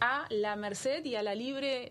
a 0.00 0.26
la 0.30 0.54
merced 0.54 1.04
y 1.04 1.16
a 1.16 1.22
la 1.22 1.34
libre 1.34 1.90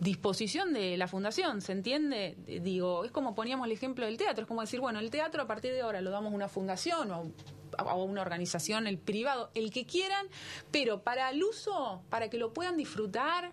disposición 0.00 0.72
de 0.72 0.96
la 0.96 1.06
fundación, 1.06 1.60
¿se 1.60 1.72
entiende? 1.72 2.36
Digo, 2.46 3.04
es 3.04 3.12
como 3.12 3.34
poníamos 3.34 3.66
el 3.66 3.72
ejemplo 3.72 4.06
del 4.06 4.16
teatro, 4.16 4.42
es 4.42 4.48
como 4.48 4.62
decir, 4.62 4.80
bueno, 4.80 4.98
el 4.98 5.10
teatro 5.10 5.42
a 5.42 5.46
partir 5.46 5.72
de 5.72 5.82
ahora 5.82 6.00
lo 6.00 6.10
damos 6.10 6.32
a 6.32 6.34
una 6.34 6.48
fundación 6.48 7.10
o 7.10 7.30
a 7.78 7.94
una 7.94 8.22
organización, 8.22 8.86
el 8.86 8.98
privado, 8.98 9.50
el 9.54 9.70
que 9.70 9.84
quieran, 9.86 10.26
pero 10.70 11.02
para 11.02 11.30
el 11.30 11.42
uso, 11.44 12.02
para 12.10 12.28
que 12.30 12.38
lo 12.38 12.52
puedan 12.52 12.76
disfrutar, 12.76 13.52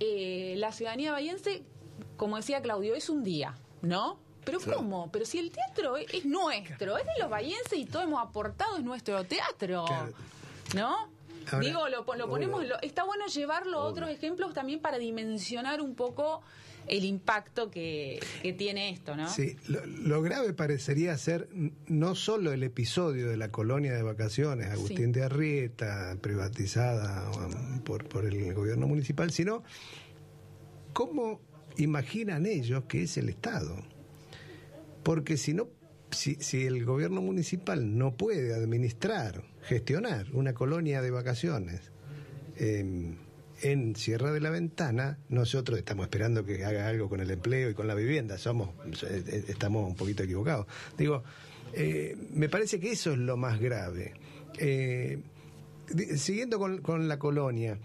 eh, 0.00 0.54
la 0.58 0.72
ciudadanía 0.72 1.12
bahiense, 1.12 1.62
como 2.16 2.36
decía 2.36 2.60
Claudio, 2.62 2.94
es 2.94 3.08
un 3.08 3.22
día, 3.22 3.54
¿no? 3.82 4.18
Pero 4.44 4.58
Claro. 4.60 4.78
¿cómo? 4.78 5.10
Pero 5.10 5.24
si 5.24 5.38
el 5.38 5.50
teatro 5.50 5.96
es, 5.96 6.12
es 6.12 6.24
nuestro, 6.26 6.98
es 6.98 7.04
de 7.06 7.12
los 7.20 7.30
bahienses 7.30 7.78
y 7.78 7.86
todos 7.86 8.04
hemos 8.04 8.22
aportado, 8.22 8.76
es 8.76 8.82
nuestro 8.84 9.24
teatro, 9.24 9.84
Claro. 9.86 10.12
¿no? 10.74 11.14
Ahora, 11.52 11.58
Digo, 11.66 11.88
lo, 11.88 12.04
lo 12.16 12.28
ponemos, 12.28 12.64
lo- 12.66 12.80
está 12.80 13.04
bueno 13.04 13.26
llevarlo 13.26 13.78
a 13.78 13.84
otros 13.84 14.08
ejemplos 14.10 14.54
también 14.54 14.80
para 14.80 14.98
dimensionar 14.98 15.80
un 15.82 15.94
poco 15.94 16.42
el 16.86 17.04
impacto 17.04 17.70
que, 17.70 18.20
que 18.42 18.52
tiene 18.52 18.90
esto, 18.90 19.16
¿no? 19.16 19.28
Sí, 19.28 19.56
lo, 19.68 19.84
lo 19.86 20.22
grave 20.22 20.52
parecería 20.52 21.16
ser 21.16 21.48
no 21.86 22.14
solo 22.14 22.52
el 22.52 22.62
episodio 22.62 23.28
de 23.28 23.36
la 23.36 23.50
colonia 23.50 23.94
de 23.94 24.02
vacaciones, 24.02 24.68
Agustín 24.68 25.06
Sí. 25.06 25.12
de 25.12 25.22
Arrieta, 25.24 26.16
privatizada 26.20 27.30
um, 27.30 27.80
por, 27.80 28.06
por 28.08 28.24
el 28.24 28.52
gobierno 28.54 28.86
municipal, 28.86 29.30
sino 29.30 29.62
cómo 30.92 31.40
imaginan 31.76 32.46
ellos 32.46 32.84
que 32.84 33.02
es 33.04 33.16
el 33.16 33.28
Estado. 33.28 33.76
Porque 35.02 35.36
si 35.36 35.52
no, 35.54 35.68
si, 36.10 36.36
si 36.36 36.66
el 36.66 36.84
gobierno 36.84 37.20
municipal 37.20 37.96
no 37.98 38.16
puede 38.16 38.54
administrar, 38.54 39.42
gestionar 39.62 40.26
una 40.32 40.54
colonia 40.54 41.02
de 41.02 41.10
vacaciones 41.10 41.92
eh, 42.56 43.16
en 43.64 43.96
Sierra 43.96 44.30
de 44.30 44.40
la 44.40 44.50
Ventana, 44.50 45.18
nosotros 45.30 45.78
estamos 45.78 46.04
esperando 46.04 46.44
que 46.44 46.66
haga 46.66 46.86
algo 46.86 47.08
con 47.08 47.20
el 47.20 47.30
empleo 47.30 47.70
y 47.70 47.74
con 47.74 47.86
la 47.86 47.94
vivienda, 47.94 48.36
somos, 48.36 48.68
eh, 49.02 49.24
eh, 49.26 49.44
estamos 49.48 49.88
un 49.88 49.96
poquito 49.96 50.22
equivocados. 50.22 50.66
Digo, 50.98 51.24
eh, 51.72 52.14
me 52.34 52.50
parece 52.50 52.78
que 52.78 52.92
eso 52.92 53.12
es 53.12 53.18
lo 53.18 53.38
más 53.38 53.58
grave. 53.58 54.12
Eh, 54.58 55.18
siguiendo 56.16 56.58
con, 56.58 57.08
la 57.08 57.18
colonia, 57.18 57.78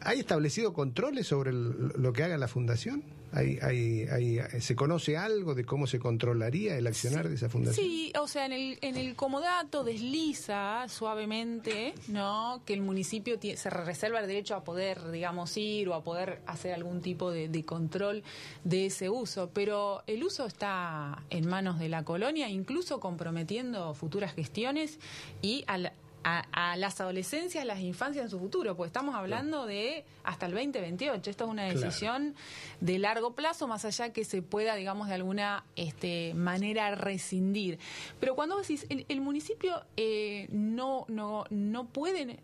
¿hay 0.00 0.20
establecido 0.20 0.72
controles 0.72 1.26
sobre 1.26 1.52
lo 1.52 2.12
que 2.12 2.22
haga 2.22 2.38
la 2.38 2.48
fundación? 2.48 3.02
¿Hay, 3.34 3.58
hay, 3.62 4.06
hay- 4.08 4.60
¿Se 4.60 4.76
conoce 4.76 5.16
algo 5.16 5.54
de 5.54 5.64
cómo 5.64 5.86
se 5.86 5.98
controlaría 5.98 6.76
el 6.78 6.86
accionar 6.86 7.28
de 7.28 7.34
esa 7.34 7.48
fundación? 7.48 7.84
Sí, 7.84 8.12
o 8.20 8.28
sea, 8.28 8.46
en 8.46 8.52
el, 8.52 8.78
en 8.80 8.96
el 8.96 9.16
comodato 9.16 9.82
desliza 9.84 10.86
suavemente, 10.88 11.94
¿no? 12.08 12.62
Que 12.64 12.74
el 12.74 12.80
municipio 12.82 13.38
se 13.40 13.70
reserva 13.70 14.20
el 14.20 14.26
derecho 14.26 14.54
a 14.54 14.62
poder, 14.64 15.10
digamos, 15.10 15.56
ir 15.56 15.88
o 15.88 15.94
a 15.94 16.04
poder 16.04 16.40
hacer 16.46 16.72
algún 16.74 17.00
tipo 17.02 17.30
de, 17.30 17.48
de 17.48 17.64
control 17.64 18.22
de 18.64 18.86
ese 18.86 19.08
uso, 19.10 19.50
pero 19.52 20.02
el 20.06 20.22
uso 20.22 20.46
está 20.46 21.22
en 21.30 21.46
manos 21.48 21.78
de 21.78 21.88
la 21.88 22.04
colonia, 22.04 22.48
incluso 22.48 23.00
comprometiendo 23.00 23.94
futuras 23.94 24.34
gestiones 24.34 24.98
y 25.42 25.64
a, 25.66 25.78
la- 25.78 25.92
a- 26.24 26.72
a 26.72 26.76
las 26.76 27.00
adolescencias, 27.00 27.64
las 27.64 27.80
infancias 27.80 28.24
en 28.24 28.30
su 28.30 28.38
futuro, 28.38 28.76
pues 28.76 28.88
estamos 28.88 29.14
hablando 29.14 29.66
de 29.66 30.04
hasta 30.24 30.46
el 30.46 30.52
2028. 30.52 31.30
Esto 31.30 31.44
es 31.44 31.50
una 31.50 31.64
Claro. 31.68 31.80
decisión 31.80 32.34
de 32.80 32.98
largo 32.98 33.34
plazo, 33.34 33.68
más 33.68 33.84
allá 33.84 34.12
que 34.12 34.24
se 34.24 34.42
pueda, 34.42 34.74
digamos, 34.74 35.08
de 35.08 35.14
alguna 35.14 35.64
este, 35.76 36.32
manera 36.34 36.94
rescindir. 36.94 37.78
Pero 38.20 38.34
cuando 38.34 38.56
decís, 38.58 38.86
el, 38.88 39.04
el 39.08 39.20
municipio 39.20 39.84
eh, 39.96 40.48
no, 40.50 41.04
no, 41.08 41.44
no 41.50 41.86
puede, 41.88 42.40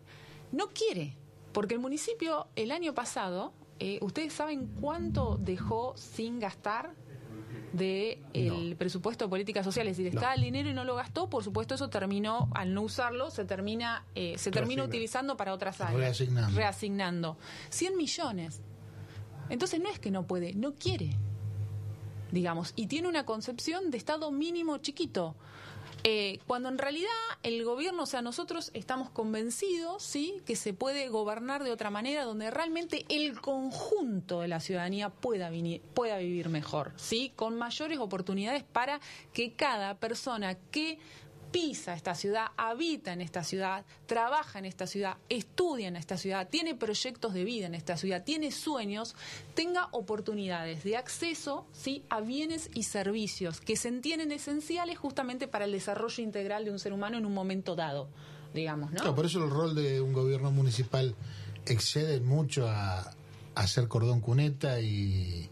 no 0.51 0.67
quiere, 0.69 1.15
porque 1.51 1.73
el 1.73 1.79
municipio 1.79 2.47
el 2.55 2.71
año 2.71 2.93
pasado, 2.93 3.51
eh, 3.79 3.97
¿ustedes 4.01 4.31
saben 4.33 4.67
cuánto 4.79 5.37
dejó 5.41 5.97
sin 5.97 6.39
gastar? 6.39 6.91
De 7.73 8.21
el 8.33 8.75
presupuesto 8.75 9.25
de 9.25 9.29
políticas 9.29 9.63
sociales, 9.63 9.91
es 9.91 9.97
decir, 9.97 10.13
estaba 10.13 10.33
el 10.33 10.41
dinero 10.41 10.69
y 10.69 10.73
no 10.73 10.83
lo 10.83 10.95
gastó, 10.95 11.29
por 11.29 11.43
supuesto 11.43 11.75
eso 11.75 11.89
terminó, 11.89 12.49
al 12.53 12.73
no 12.73 12.81
usarlo, 12.81 13.31
se 13.31 13.45
termina, 13.45 14.05
eh, 14.15 14.35
se 14.37 14.51
termina 14.51 14.83
utilizando 14.83 15.37
para 15.37 15.53
otras 15.53 15.79
áreas. 15.81 15.99
Reasignando. 15.99 16.57
Reasignando. 16.57 17.37
100 17.69 17.97
millones. 17.97 18.61
Entonces 19.49 19.79
no 19.81 19.89
es 19.89 19.99
que 19.99 20.11
no 20.11 20.27
puede, 20.27 20.53
no 20.53 20.73
quiere, 20.73 21.17
digamos, 22.31 22.73
y 22.75 22.87
tiene 22.87 23.07
una 23.07 23.25
concepción 23.25 23.91
de 23.91 23.97
Estado 23.97 24.31
mínimo 24.31 24.77
chiquito. 24.77 25.35
Eh, 26.03 26.39
cuando 26.47 26.69
en 26.69 26.77
realidad 26.79 27.09
el 27.43 27.63
gobierno, 27.63 28.03
o 28.03 28.05
sea, 28.05 28.21
nosotros 28.21 28.71
estamos 28.73 29.09
convencidos, 29.11 30.01
sí, 30.01 30.41
que 30.45 30.55
se 30.55 30.73
puede 30.73 31.09
gobernar 31.09 31.63
de 31.63 31.71
otra 31.71 31.91
manera, 31.91 32.23
donde 32.23 32.49
realmente 32.49 33.05
el 33.09 33.39
conjunto 33.39 34.41
de 34.41 34.47
la 34.47 34.59
ciudadanía 34.59 35.09
pueda, 35.09 35.51
pueda 35.93 36.17
vivir 36.17 36.49
mejor, 36.49 36.93
sí, 36.95 37.31
con 37.35 37.57
mayores 37.57 37.99
oportunidades 37.99 38.63
para 38.63 38.99
que 39.33 39.53
cada 39.53 39.99
persona 39.99 40.55
que 40.55 40.97
pisa 41.51 41.93
esta 41.93 42.15
ciudad, 42.15 42.47
habita 42.57 43.13
en 43.13 43.21
esta 43.21 43.43
ciudad, 43.43 43.85
trabaja 44.05 44.59
en 44.59 44.65
esta 44.65 44.87
ciudad, 44.87 45.17
estudia 45.29 45.87
en 45.87 45.95
esta 45.95 46.17
ciudad, 46.17 46.47
tiene 46.49 46.75
proyectos 46.75 47.33
de 47.33 47.43
vida 47.43 47.67
en 47.67 47.75
esta 47.75 47.97
ciudad, 47.97 48.23
tiene 48.23 48.51
sueños, 48.51 49.15
tenga 49.53 49.89
oportunidades 49.91 50.83
de 50.83 50.97
acceso 50.97 51.65
¿sí? 51.73 52.03
a 52.09 52.21
bienes 52.21 52.69
y 52.73 52.83
servicios 52.83 53.59
que 53.61 53.75
se 53.75 53.89
entienden 53.89 54.31
esenciales 54.31 54.97
justamente 54.97 55.47
para 55.47 55.65
el 55.65 55.71
desarrollo 55.71 56.23
integral 56.23 56.65
de 56.65 56.71
un 56.71 56.79
ser 56.79 56.93
humano 56.93 57.17
en 57.17 57.25
un 57.25 57.33
momento 57.33 57.75
dado, 57.75 58.07
digamos, 58.53 58.91
¿no? 58.91 58.97
Claro, 58.97 59.15
por 59.15 59.25
eso 59.25 59.43
el 59.43 59.49
rol 59.49 59.75
de 59.75 60.01
un 60.01 60.13
gobierno 60.13 60.51
municipal 60.51 61.15
excede 61.65 62.19
mucho 62.21 62.67
a, 62.67 62.99
a 63.01 63.13
hacer 63.55 63.87
cordón 63.87 64.21
cuneta 64.21 64.79
y, 64.79 65.49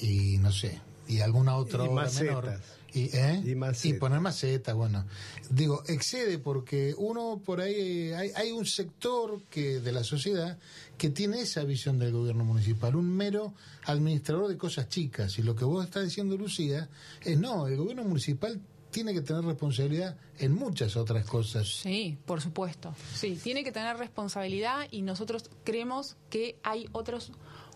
y 0.00 0.38
no 0.38 0.52
sé, 0.52 0.80
y 1.08 1.20
alguna 1.20 1.56
otra 1.56 1.84
Y 1.84 1.88
obra 1.88 2.02
macetas. 2.04 2.44
menor. 2.44 2.60
Y, 2.92 3.14
¿eh? 3.16 3.42
Y 3.44 3.54
macetas. 3.54 3.84
y 3.84 3.92
poner 3.94 4.20
macetas, 4.20 4.74
bueno. 4.74 5.06
Digo, 5.50 5.82
excede 5.86 6.38
porque 6.38 6.94
uno 6.96 7.40
por 7.44 7.60
ahí, 7.60 8.12
hay, 8.12 8.30
hay 8.34 8.50
un 8.50 8.64
sector 8.64 9.42
que 9.50 9.80
de 9.80 9.92
la 9.92 10.04
sociedad 10.04 10.58
que 10.96 11.10
tiene 11.10 11.40
esa 11.40 11.64
visión 11.64 11.98
del 11.98 12.12
gobierno 12.12 12.44
municipal, 12.44 12.96
un 12.96 13.08
mero 13.08 13.54
administrador 13.84 14.48
de 14.48 14.56
cosas 14.56 14.88
chicas. 14.88 15.38
Y 15.38 15.42
lo 15.42 15.54
que 15.54 15.64
vos 15.64 15.84
estás 15.84 16.04
diciendo, 16.04 16.36
Lucía, 16.36 16.88
es 17.22 17.38
no, 17.38 17.66
el 17.66 17.76
gobierno 17.76 18.04
municipal 18.04 18.60
tiene 18.90 19.12
que 19.12 19.20
tener 19.20 19.44
responsabilidad 19.44 20.16
en 20.38 20.54
muchas 20.54 20.96
otras 20.96 21.26
cosas. 21.26 21.68
Sí, 21.68 22.18
por 22.24 22.40
supuesto. 22.40 22.94
Sí, 23.14 23.38
tiene 23.42 23.64
que 23.64 23.72
tener 23.72 23.96
responsabilidad 23.96 24.88
y 24.90 25.02
nosotros 25.02 25.50
creemos 25.64 26.16
que 26.30 26.56
hay 26.62 26.88
otros 26.92 27.32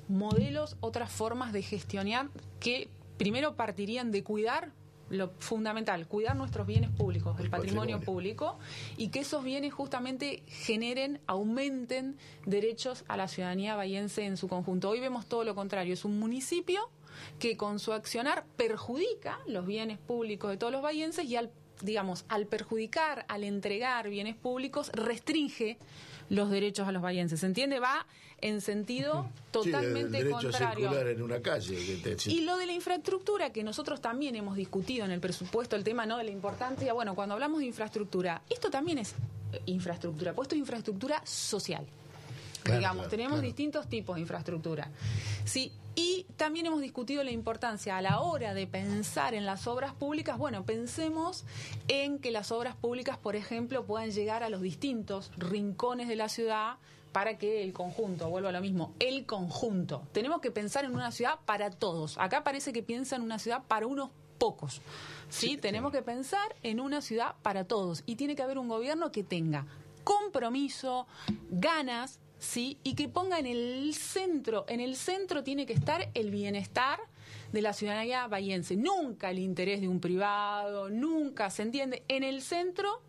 modelos, 0.09 0.77
otras 0.81 1.11
formas 1.11 1.53
de 1.53 1.63
gestionar 1.63 2.31
que 2.61 2.89
primero 3.19 3.57
partirían 3.57 4.11
de 4.11 4.25
cuidar 4.25 4.73
lo 5.13 5.31
fundamental, 5.39 6.09
cuidar 6.09 6.35
nuestros 6.37 6.67
bienes 6.67 6.91
públicos, 6.91 7.37
el, 7.39 7.45
El 7.45 7.51
patrimonio, 7.51 7.99
patrimonio. 7.99 8.05
público 8.05 8.59
y 8.97 9.09
que 9.09 9.21
esos 9.21 9.45
bienes 9.45 9.73
justamente 9.73 10.43
generen, 10.47 11.21
aumenten 11.27 12.17
derechos 12.47 13.05
a 13.09 13.17
la 13.17 13.29
ciudadanía 13.29 13.77
bahiense 13.77 14.25
en 14.25 14.37
su 14.37 14.49
conjunto. 14.49 14.89
Hoy 14.89 15.01
vemos 15.01 15.27
todo 15.27 15.45
lo 15.45 15.55
contrario, 15.55 15.93
es 15.93 16.05
un 16.05 16.19
municipio 16.19 16.89
que 17.39 17.59
con 17.59 17.79
su 17.79 17.93
accionar 17.93 18.47
perjudica 18.57 19.39
los 19.47 19.67
bienes 19.67 19.99
públicos 19.99 20.51
de 20.51 20.57
todos 20.57 20.73
los 20.73 20.83
bahienses 20.83 21.27
y 21.27 21.37
al 21.37 21.51
digamos, 21.83 22.25
al 22.29 22.47
perjudicar, 22.47 23.25
al 23.29 23.45
entregar 23.45 24.09
bienes 24.09 24.37
públicos, 24.37 24.91
restringe 24.95 25.77
los 26.31 26.51
derechos 26.51 26.89
a 26.89 26.93
los 26.93 27.03
bahienses. 27.03 27.41
¿Se 27.41 27.47
entiende? 27.47 27.79
Va 27.81 28.07
en 28.41 28.61
sentido 28.61 29.29
totalmente 29.51 30.01
sí, 30.01 30.05
el 30.07 30.13
derecho 30.13 30.37
contrario. 30.41 30.91
a 30.91 31.11
en 31.11 31.23
una 31.23 31.41
calle. 31.41 31.77
que 32.03 32.15
te- 32.17 32.31
Y 32.31 32.41
lo 32.41 32.57
de 32.57 32.67
la 32.67 32.73
infraestructura, 32.73 33.51
que 33.53 33.63
nosotros 33.63 34.01
también 34.01 34.35
hemos 34.35 34.57
discutido 34.57 35.05
en 35.05 35.11
el 35.13 35.21
presupuesto, 35.21 35.77
el 35.77 35.85
tema 35.85 36.07
no 36.07 36.17
de 36.19 36.25
la 36.25 36.31
importancia, 36.31 36.93
bueno, 36.93 37.15
cuando 37.15 37.35
hablamos 37.35 37.61
de 37.61 37.67
infraestructura, 37.67 38.43
esto 38.51 38.71
también 38.71 38.99
es 38.99 39.15
eh, 39.53 39.61
infraestructura, 39.67 40.33
puesto 40.33 40.57
infraestructura 40.57 41.21
social. 41.25 41.87
Claro, 42.63 42.79
Digamos, 42.79 42.97
claro, 43.03 43.11
tenemos 43.11 43.33
claro. 43.35 43.47
distintos 43.47 43.89
tipos 43.89 44.17
de 44.17 44.23
infraestructura. 44.23 44.91
Sí, 45.45 45.73
y 45.95 46.27
también 46.37 46.67
hemos 46.67 46.81
discutido 46.81 47.23
la 47.23 47.31
importancia 47.31 47.97
a 47.97 48.03
la 48.03 48.21
hora 48.21 48.55
de 48.55 48.67
pensar 48.67 49.35
en 49.35 49.45
las 49.45 49.67
obras 49.67 49.93
públicas. 49.93 50.39
Bueno, 50.39 50.65
pensemos 50.65 51.45
en 51.89 52.19
que 52.19 52.31
las 52.31 52.51
obras 52.51 52.77
públicas, 52.77 53.19
por 53.19 53.37
ejemplo, 53.37 53.85
puedan 53.85 54.11
llegar 54.11 54.43
a 54.43 54.49
los 54.49 54.63
distintos 54.63 55.31
rincones 55.37 56.09
de 56.09 56.17
la 56.17 56.29
ciudad 56.29 56.77
para 57.13 57.37
que 57.37 57.63
el 57.63 57.75
conjunto, 57.75 58.31
vuelvo 58.31 58.49
a 58.49 58.53
lo 58.53 58.61
mismo, 58.63 58.95
el 58.99 59.27
conjunto. 59.27 60.03
Tenemos 60.13 60.41
que 60.41 60.51
pensar 60.51 60.87
en 60.87 60.95
una 60.95 61.11
ciudad 61.13 61.41
para 61.45 61.71
todos. 61.71 62.17
Acá 62.17 62.43
parece 62.43 62.73
que 62.73 62.83
piensa 62.83 63.17
en 63.17 63.23
una 63.23 63.39
ciudad 63.39 63.63
para 63.69 63.87
unos 63.87 64.09
pocos. 64.39 64.81
¿sí? 65.29 65.59
Tenemos 65.59 65.93
que 65.93 66.03
pensar 66.03 66.57
en 66.63 66.81
una 66.81 67.03
ciudad 67.03 67.35
para 67.43 67.65
todos 67.65 68.03
y 68.07 68.17
tiene 68.17 68.35
que 68.35 68.43
haber 68.43 68.59
un 68.59 68.69
gobierno 68.69 69.13
que 69.13 69.23
tenga 69.23 69.67
compromiso, 70.05 71.07
ganas, 71.51 72.19
¿sí? 72.43 72.79
Y 72.83 72.95
que 72.95 73.09
ponga 73.09 73.39
en 73.39 73.47
el 73.47 73.95
centro, 73.95 74.65
en 74.69 74.81
el 74.81 74.97
centro 74.97 75.45
tiene 75.45 75.65
que 75.65 75.73
estar 75.73 76.11
el 76.13 76.31
bienestar 76.31 76.99
de 77.53 77.63
la 77.63 77.73
ciudadanía 77.73 78.27
bahiense. 78.27 78.77
Nunca 78.77 79.31
el 79.31 79.39
interés 79.39 79.81
de 79.81 79.89
un 79.89 80.01
privado, 80.01 80.91
nunca, 80.91 81.51
¿se 81.51 81.63
entiende? 81.63 82.03
En 82.09 82.25
el 82.25 82.43
centro 82.43 83.01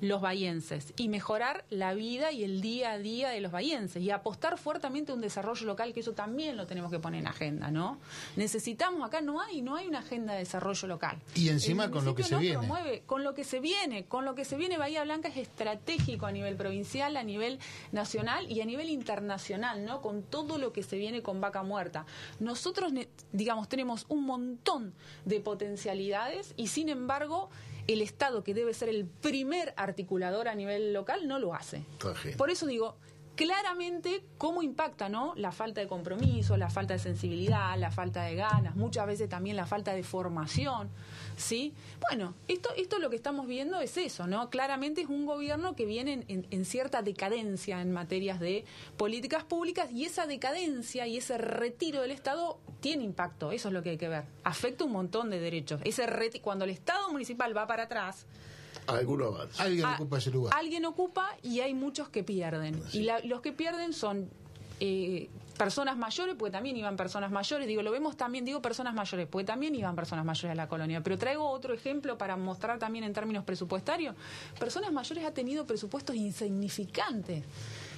los 0.00 0.20
bahienses 0.20 0.92
y 0.96 1.08
mejorar 1.08 1.64
la 1.70 1.94
vida 1.94 2.32
y 2.32 2.44
el 2.44 2.60
día 2.60 2.92
a 2.92 2.98
día 2.98 3.30
de 3.30 3.40
los 3.40 3.52
bahienses 3.52 4.02
y 4.02 4.10
apostar 4.10 4.58
fuertemente 4.58 5.12
a 5.12 5.14
un 5.14 5.20
desarrollo 5.20 5.66
local 5.66 5.92
que 5.92 6.00
eso 6.00 6.12
también 6.12 6.56
lo 6.56 6.66
tenemos 6.66 6.90
que 6.90 6.98
poner 6.98 7.20
en 7.20 7.26
agenda, 7.26 7.70
¿no? 7.70 7.98
Necesitamos 8.36 9.06
acá 9.06 9.20
no 9.20 9.40
hay 9.40 9.62
no 9.62 9.76
hay 9.76 9.86
una 9.86 10.00
agenda 10.00 10.34
de 10.34 10.40
desarrollo 10.40 10.88
local. 10.88 11.18
Y 11.34 11.48
encima 11.48 11.90
con 11.90 12.04
lo 12.04 12.14
que 12.14 12.22
se 12.22 12.34
no 12.34 12.40
viene. 12.40 12.58
promueve, 12.58 13.02
con 13.06 13.24
lo 13.24 13.34
que 13.34 13.44
se 13.44 13.60
viene, 13.60 14.04
con 14.04 14.24
lo 14.24 14.34
que 14.34 14.44
se 14.44 14.56
viene 14.56 14.78
Bahía 14.78 15.02
Blanca 15.04 15.28
es 15.28 15.36
estratégico 15.36 16.26
a 16.26 16.32
nivel 16.32 16.56
provincial, 16.56 17.16
a 17.16 17.22
nivel 17.22 17.58
nacional 17.92 18.50
y 18.50 18.60
a 18.60 18.64
nivel 18.64 18.88
internacional, 18.90 19.84
¿no? 19.84 20.00
Con 20.00 20.22
todo 20.22 20.58
lo 20.58 20.72
que 20.72 20.82
se 20.82 20.96
viene 20.96 21.22
con 21.22 21.40
Vaca 21.40 21.62
Muerta. 21.62 22.06
Nosotros 22.40 22.92
digamos 23.32 23.68
tenemos 23.68 24.06
un 24.08 24.24
montón 24.24 24.94
de 25.24 25.40
potencialidades 25.40 26.54
y 26.56 26.68
sin 26.68 26.88
embargo 26.88 27.50
el 27.88 28.02
Estado, 28.02 28.44
que 28.44 28.54
debe 28.54 28.74
ser 28.74 28.90
el 28.90 29.06
primer 29.06 29.74
articulador 29.76 30.46
a 30.46 30.54
nivel 30.54 30.92
local, 30.92 31.26
no 31.26 31.38
lo 31.38 31.54
hace. 31.54 31.84
Por 32.36 32.50
eso 32.50 32.66
digo, 32.66 32.96
claramente 33.34 34.24
cómo 34.36 34.62
impacta 34.62 35.08
¿no? 35.08 35.32
la 35.36 35.52
falta 35.52 35.80
de 35.80 35.88
compromiso, 35.88 36.56
la 36.56 36.68
falta 36.68 36.92
de 36.94 36.98
sensibilidad, 36.98 37.78
la 37.78 37.90
falta 37.90 38.24
de 38.24 38.34
ganas, 38.34 38.76
muchas 38.76 39.06
veces 39.06 39.28
también 39.28 39.56
la 39.56 39.64
falta 39.64 39.94
de 39.94 40.02
formación. 40.02 40.90
¿Sí? 41.38 41.72
Bueno, 42.08 42.34
esto, 42.48 42.68
esto 42.76 42.98
lo 42.98 43.08
que 43.10 43.16
estamos 43.16 43.46
viendo 43.46 43.80
es 43.80 43.96
eso, 43.96 44.26
¿no? 44.26 44.50
Claramente 44.50 45.00
es 45.00 45.08
un 45.08 45.24
gobierno 45.24 45.74
que 45.74 45.86
viene 45.86 46.12
en, 46.12 46.24
en- 46.28 46.46
en 46.50 46.64
cierta 46.64 47.00
decadencia 47.02 47.80
en 47.80 47.92
materias 47.92 48.38
de 48.40 48.64
políticas 48.96 49.44
públicas 49.44 49.90
y 49.90 50.04
esa 50.04 50.26
decadencia 50.26 51.06
y 51.06 51.16
ese 51.16 51.38
retiro 51.38 52.02
del 52.02 52.10
Estado 52.10 52.58
tiene 52.80 53.04
impacto, 53.04 53.52
eso 53.52 53.68
es 53.68 53.74
lo 53.74 53.82
que 53.82 53.90
hay 53.90 53.98
que 53.98 54.08
ver. 54.08 54.24
Afecta 54.44 54.84
un 54.84 54.92
montón 54.92 55.30
de 55.30 55.40
derechos. 55.40 55.80
Ese 55.84 56.06
reti- 56.06 56.40
cuando 56.40 56.64
el 56.64 56.70
Estado 56.70 57.10
municipal 57.10 57.56
va 57.56 57.66
para 57.66 57.84
atrás, 57.84 58.26
Alguno 58.86 59.26
avance. 59.26 59.60
Alguien 59.62 59.84
ocupa 59.86 60.16
ese 60.18 60.30
lugar. 60.30 60.54
Alguien 60.56 60.84
ocupa 60.86 61.36
y 61.42 61.60
hay 61.60 61.74
muchos 61.74 62.08
que 62.08 62.24
pierden. 62.24 62.80
Y 62.92 63.00
la- 63.00 63.20
los 63.20 63.40
que 63.42 63.52
pierden 63.52 63.92
son 63.92 64.30
eh, 64.80 65.28
personas 65.58 65.98
mayores, 65.98 66.36
porque 66.38 66.52
también 66.52 66.76
iban 66.76 66.96
personas 66.96 67.30
mayores. 67.30 67.66
Digo, 67.66 67.82
lo 67.82 67.90
vemos 67.90 68.16
también, 68.16 68.44
digo 68.44 68.62
personas 68.62 68.94
mayores, 68.94 69.26
porque 69.26 69.44
también 69.44 69.74
iban 69.74 69.94
personas 69.94 70.24
mayores 70.24 70.52
a 70.52 70.54
la 70.54 70.68
colonia. 70.68 71.02
Pero 71.02 71.18
traigo 71.18 71.50
otro 71.50 71.74
ejemplo 71.74 72.16
para 72.16 72.36
mostrar 72.36 72.78
también 72.78 73.04
en 73.04 73.12
términos 73.12 73.44
presupuestarios. 73.44 74.14
Personas 74.58 74.92
mayores 74.92 75.24
ha 75.24 75.34
tenido 75.34 75.66
presupuestos 75.66 76.16
insignificantes. 76.16 77.44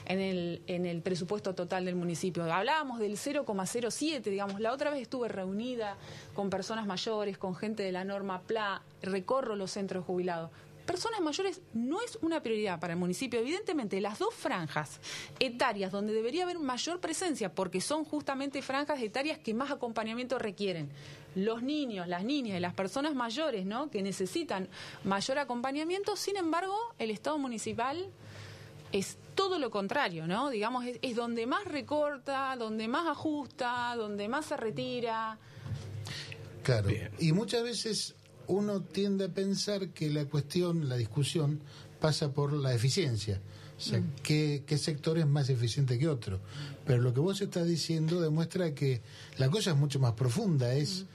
En 0.06 0.18
el, 0.18 0.62
en 0.66 0.86
el 0.86 1.02
presupuesto 1.02 1.54
total 1.54 1.84
del 1.84 1.94
municipio. 1.94 2.42
Hablábamos 2.52 2.98
del 2.98 3.12
0,07, 3.12 4.22
digamos. 4.22 4.58
La 4.58 4.72
otra 4.72 4.90
vez 4.90 5.02
estuve 5.02 5.28
reunida 5.28 5.96
con 6.34 6.50
personas 6.50 6.84
mayores, 6.84 7.38
con 7.38 7.54
gente 7.54 7.84
de 7.84 7.92
la 7.92 8.02
norma 8.02 8.40
PLA, 8.40 8.82
recorro 9.02 9.54
los 9.54 9.70
centros 9.70 10.04
jubilados 10.04 10.50
personas 10.90 11.20
mayores 11.20 11.62
no 11.72 12.02
es 12.02 12.18
una 12.20 12.42
prioridad 12.42 12.80
para 12.80 12.94
el 12.94 12.98
municipio. 12.98 13.38
Evidentemente, 13.38 14.00
las 14.00 14.18
dos 14.18 14.34
franjas 14.34 14.98
etarias 15.38 15.92
donde 15.92 16.12
debería 16.12 16.42
haber 16.42 16.58
mayor 16.58 16.98
presencia, 16.98 17.54
porque 17.54 17.80
son 17.80 18.04
justamente 18.04 18.60
franjas 18.60 19.00
etarias 19.00 19.38
que 19.38 19.54
más 19.54 19.70
acompañamiento 19.70 20.36
requieren. 20.40 20.90
Los 21.36 21.62
niños, 21.62 22.08
las 22.08 22.24
niñas 22.24 22.56
y 22.56 22.60
las 22.60 22.74
personas 22.74 23.14
mayores, 23.14 23.66
¿no? 23.66 23.88
Que 23.88 24.02
necesitan 24.02 24.68
mayor 25.04 25.38
acompañamiento. 25.38 26.16
Sin 26.16 26.36
embargo, 26.36 26.76
el 26.98 27.12
Estado 27.12 27.38
municipal 27.38 28.10
es 28.90 29.16
todo 29.36 29.60
lo 29.60 29.70
contrario, 29.70 30.26
¿no? 30.26 30.50
Digamos, 30.50 30.86
es, 30.86 30.98
es 31.02 31.14
donde 31.14 31.46
más 31.46 31.66
recorta, 31.66 32.56
donde 32.58 32.88
más 32.88 33.06
ajusta, 33.06 33.94
donde 33.96 34.26
más 34.26 34.46
se 34.46 34.56
retira. 34.56 35.38
Claro. 36.64 36.90
Y 37.20 37.30
muchas 37.30 37.62
veces 37.62 38.16
uno 38.50 38.82
tiende 38.82 39.26
a 39.26 39.28
pensar 39.28 39.90
que 39.90 40.10
la 40.10 40.24
cuestión, 40.24 40.88
la 40.88 40.96
discusión, 40.96 41.60
pasa 42.00 42.32
por 42.32 42.52
la 42.52 42.74
eficiencia. 42.74 43.40
O 43.78 43.80
sea, 43.80 44.02
¿qué, 44.22 44.62
qué 44.66 44.76
sector 44.76 45.16
es 45.18 45.26
más 45.26 45.48
eficiente 45.48 45.98
que 45.98 46.08
otro? 46.08 46.40
Pero 46.84 47.00
lo 47.00 47.14
que 47.14 47.20
vos 47.20 47.40
estás 47.40 47.66
diciendo 47.66 48.20
demuestra 48.20 48.74
que 48.74 49.00
la 49.38 49.48
cosa 49.48 49.70
es 49.70 49.76
mucho 49.76 50.00
más 50.00 50.12
profunda. 50.12 50.74
Es 50.74 51.06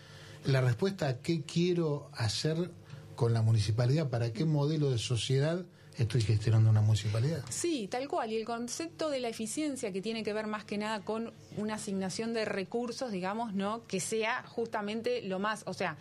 la 0.45 0.62
respuesta 0.62 1.08
a 1.08 1.17
qué 1.17 1.43
quiero 1.43 2.10
hacer 2.13 2.71
con 3.15 3.34
la 3.34 3.41
municipalidad, 3.41 4.10
para 4.10 4.34
qué 4.34 4.45
modelo 4.45 4.89
de 4.89 4.98
sociedad 4.98 5.63
estoy 5.98 6.21
gestionando 6.21 6.69
una 6.69 6.82
municipalidad. 6.82 7.43
Sí, 7.50 7.88
tal 7.89 8.08
cual. 8.08 8.32
Y 8.32 8.38
el 8.38 8.45
concepto 8.45 9.10
de 9.10 9.19
la 9.19 9.30
eficiencia 9.30 9.91
que 9.91 10.02
tiene 10.02 10.24
que 10.24 10.34
ver 10.34 10.48
más 10.48 10.65
que 10.65 10.78
nada 10.78 11.02
con 11.02 11.32
una 11.58 11.76
asignación 11.76 12.34
de 12.34 12.45
recursos, 12.45 13.12
digamos, 13.12 13.54
¿no? 13.54 13.86
Que 13.88 14.00
sea 14.00 14.43
justamente 14.48 15.21
lo 15.21 15.39
más, 15.39 15.63
o 15.67 15.74
sea, 15.74 15.98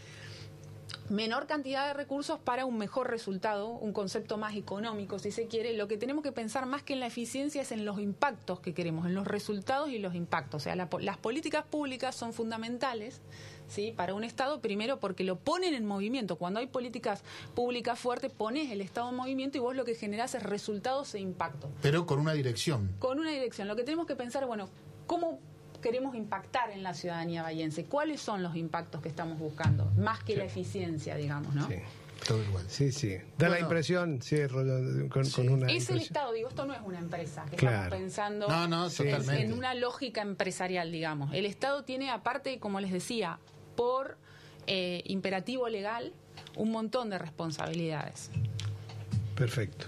menor 1.11 1.47
cantidad 1.47 1.87
de 1.87 1.95
recursos 1.95 2.39
para 2.39 2.65
un 2.65 2.79
mejor 2.79 3.11
resultado, 3.11 3.69
un 3.69 3.93
concepto 3.93 4.39
más 4.39 4.57
económico, 4.57 5.19
si 5.19 5.31
se 5.31 5.47
quiere. 5.47 5.75
Lo 5.75 5.89
que 5.89 5.97
tenemos 5.97 6.23
que 6.23 6.33
pensar 6.33 6.67
más 6.67 6.83
que 6.83 6.95
en 6.95 7.01
la 7.01 7.07
eficiencia 7.07 7.63
es 7.63 7.73
en 7.73 7.85
los 7.85 7.99
impactos 8.01 8.61
que 8.61 8.75
queremos, 8.75 9.07
en 9.07 9.15
los 9.15 9.27
resultados 9.27 9.91
y 9.91 9.99
los 9.99 10.15
impactos. 10.15 10.63
O 10.63 10.65
sea, 10.65 10.77
la 10.77 10.89
las 11.01 11.17
políticas 11.17 11.65
públicas 11.65 12.15
son 12.15 12.33
fundamentales, 12.33 13.21
¿sí? 13.69 13.93
para 13.97 14.15
un 14.15 14.25
Estado, 14.25 14.61
primero 14.61 15.01
porque 15.01 15.25
lo 15.25 15.37
ponen 15.37 15.75
en 15.75 15.85
movimiento. 15.85 16.37
Cuando 16.37 16.61
hay 16.61 16.67
políticas 16.67 17.23
públicas 17.55 17.99
fuertes, 17.99 18.33
pones 18.33 18.71
el 18.71 18.81
Estado 18.81 19.11
en 19.11 19.17
movimiento 19.17 19.59
y 19.59 19.61
vos 19.61 19.75
lo 19.75 19.85
que 19.85 19.95
generás 19.95 20.35
es 20.35 20.43
resultados 20.43 21.15
e 21.15 21.21
impacto. 21.21 21.71
Pero 21.83 22.07
con 22.07 22.19
una 22.19 22.33
dirección. 22.33 22.95
Con 22.99 23.19
una 23.19 23.31
dirección. 23.31 23.69
Lo 23.69 23.77
que 23.77 23.85
tenemos 23.85 24.07
que 24.07 24.17
pensar, 24.17 24.47
bueno, 24.47 24.69
¿cómo 25.07 25.41
queremos 25.85 26.17
impactar 26.17 26.71
en 26.71 26.83
la 26.83 26.95
ciudadanía 26.95 27.43
bayense? 27.43 27.85
¿Cuáles 27.85 28.21
son 28.23 28.43
los 28.43 28.57
impactos 28.57 29.03
que 29.03 29.09
estamos 29.11 29.39
buscando? 29.39 29.85
Más 29.99 30.25
que 30.25 30.35
la 30.35 30.45
eficiencia, 30.45 31.15
digamos, 31.17 31.55
¿no? 31.55 31.69
Sí. 31.69 31.77
Todo 32.27 32.43
igual. 32.43 32.65
Sí, 32.69 32.91
sí. 32.91 33.19
Da 33.37 33.51
la 33.51 33.61
impresión, 33.61 34.23
sí, 34.23 34.37
con, 34.49 35.29
con 35.31 35.49
una 35.51 35.71
Es 35.71 35.91
el. 35.91 35.99
Estado, 35.99 36.33
digo, 36.33 36.49
esto 36.49 36.65
no 36.65 36.73
es 36.73 36.81
una 36.83 36.99
empresa, 36.99 37.45
que 37.51 37.57
Claro. 37.57 37.77
estamos 37.85 37.99
pensando 37.99 38.49
No, 38.49 38.67
no, 38.67 38.87
en- 38.87 38.93
totalmente. 38.93 39.43
en 39.43 39.53
una 39.53 39.75
lógica 39.75 40.23
empresarial, 40.23 40.91
digamos. 40.91 41.35
El 41.35 41.45
Estado 41.45 41.85
tiene, 41.85 42.11
aparte, 42.11 42.59
como 42.59 42.81
les 42.81 42.91
decía, 42.93 43.39
por 43.77 44.17
eh, 44.67 45.03
imperativo 45.05 45.69
legal, 45.69 46.13
un 46.57 46.71
montón 46.71 47.11
de 47.11 47.19
responsabilidades. 47.19 48.31
Perfecto. 49.35 49.87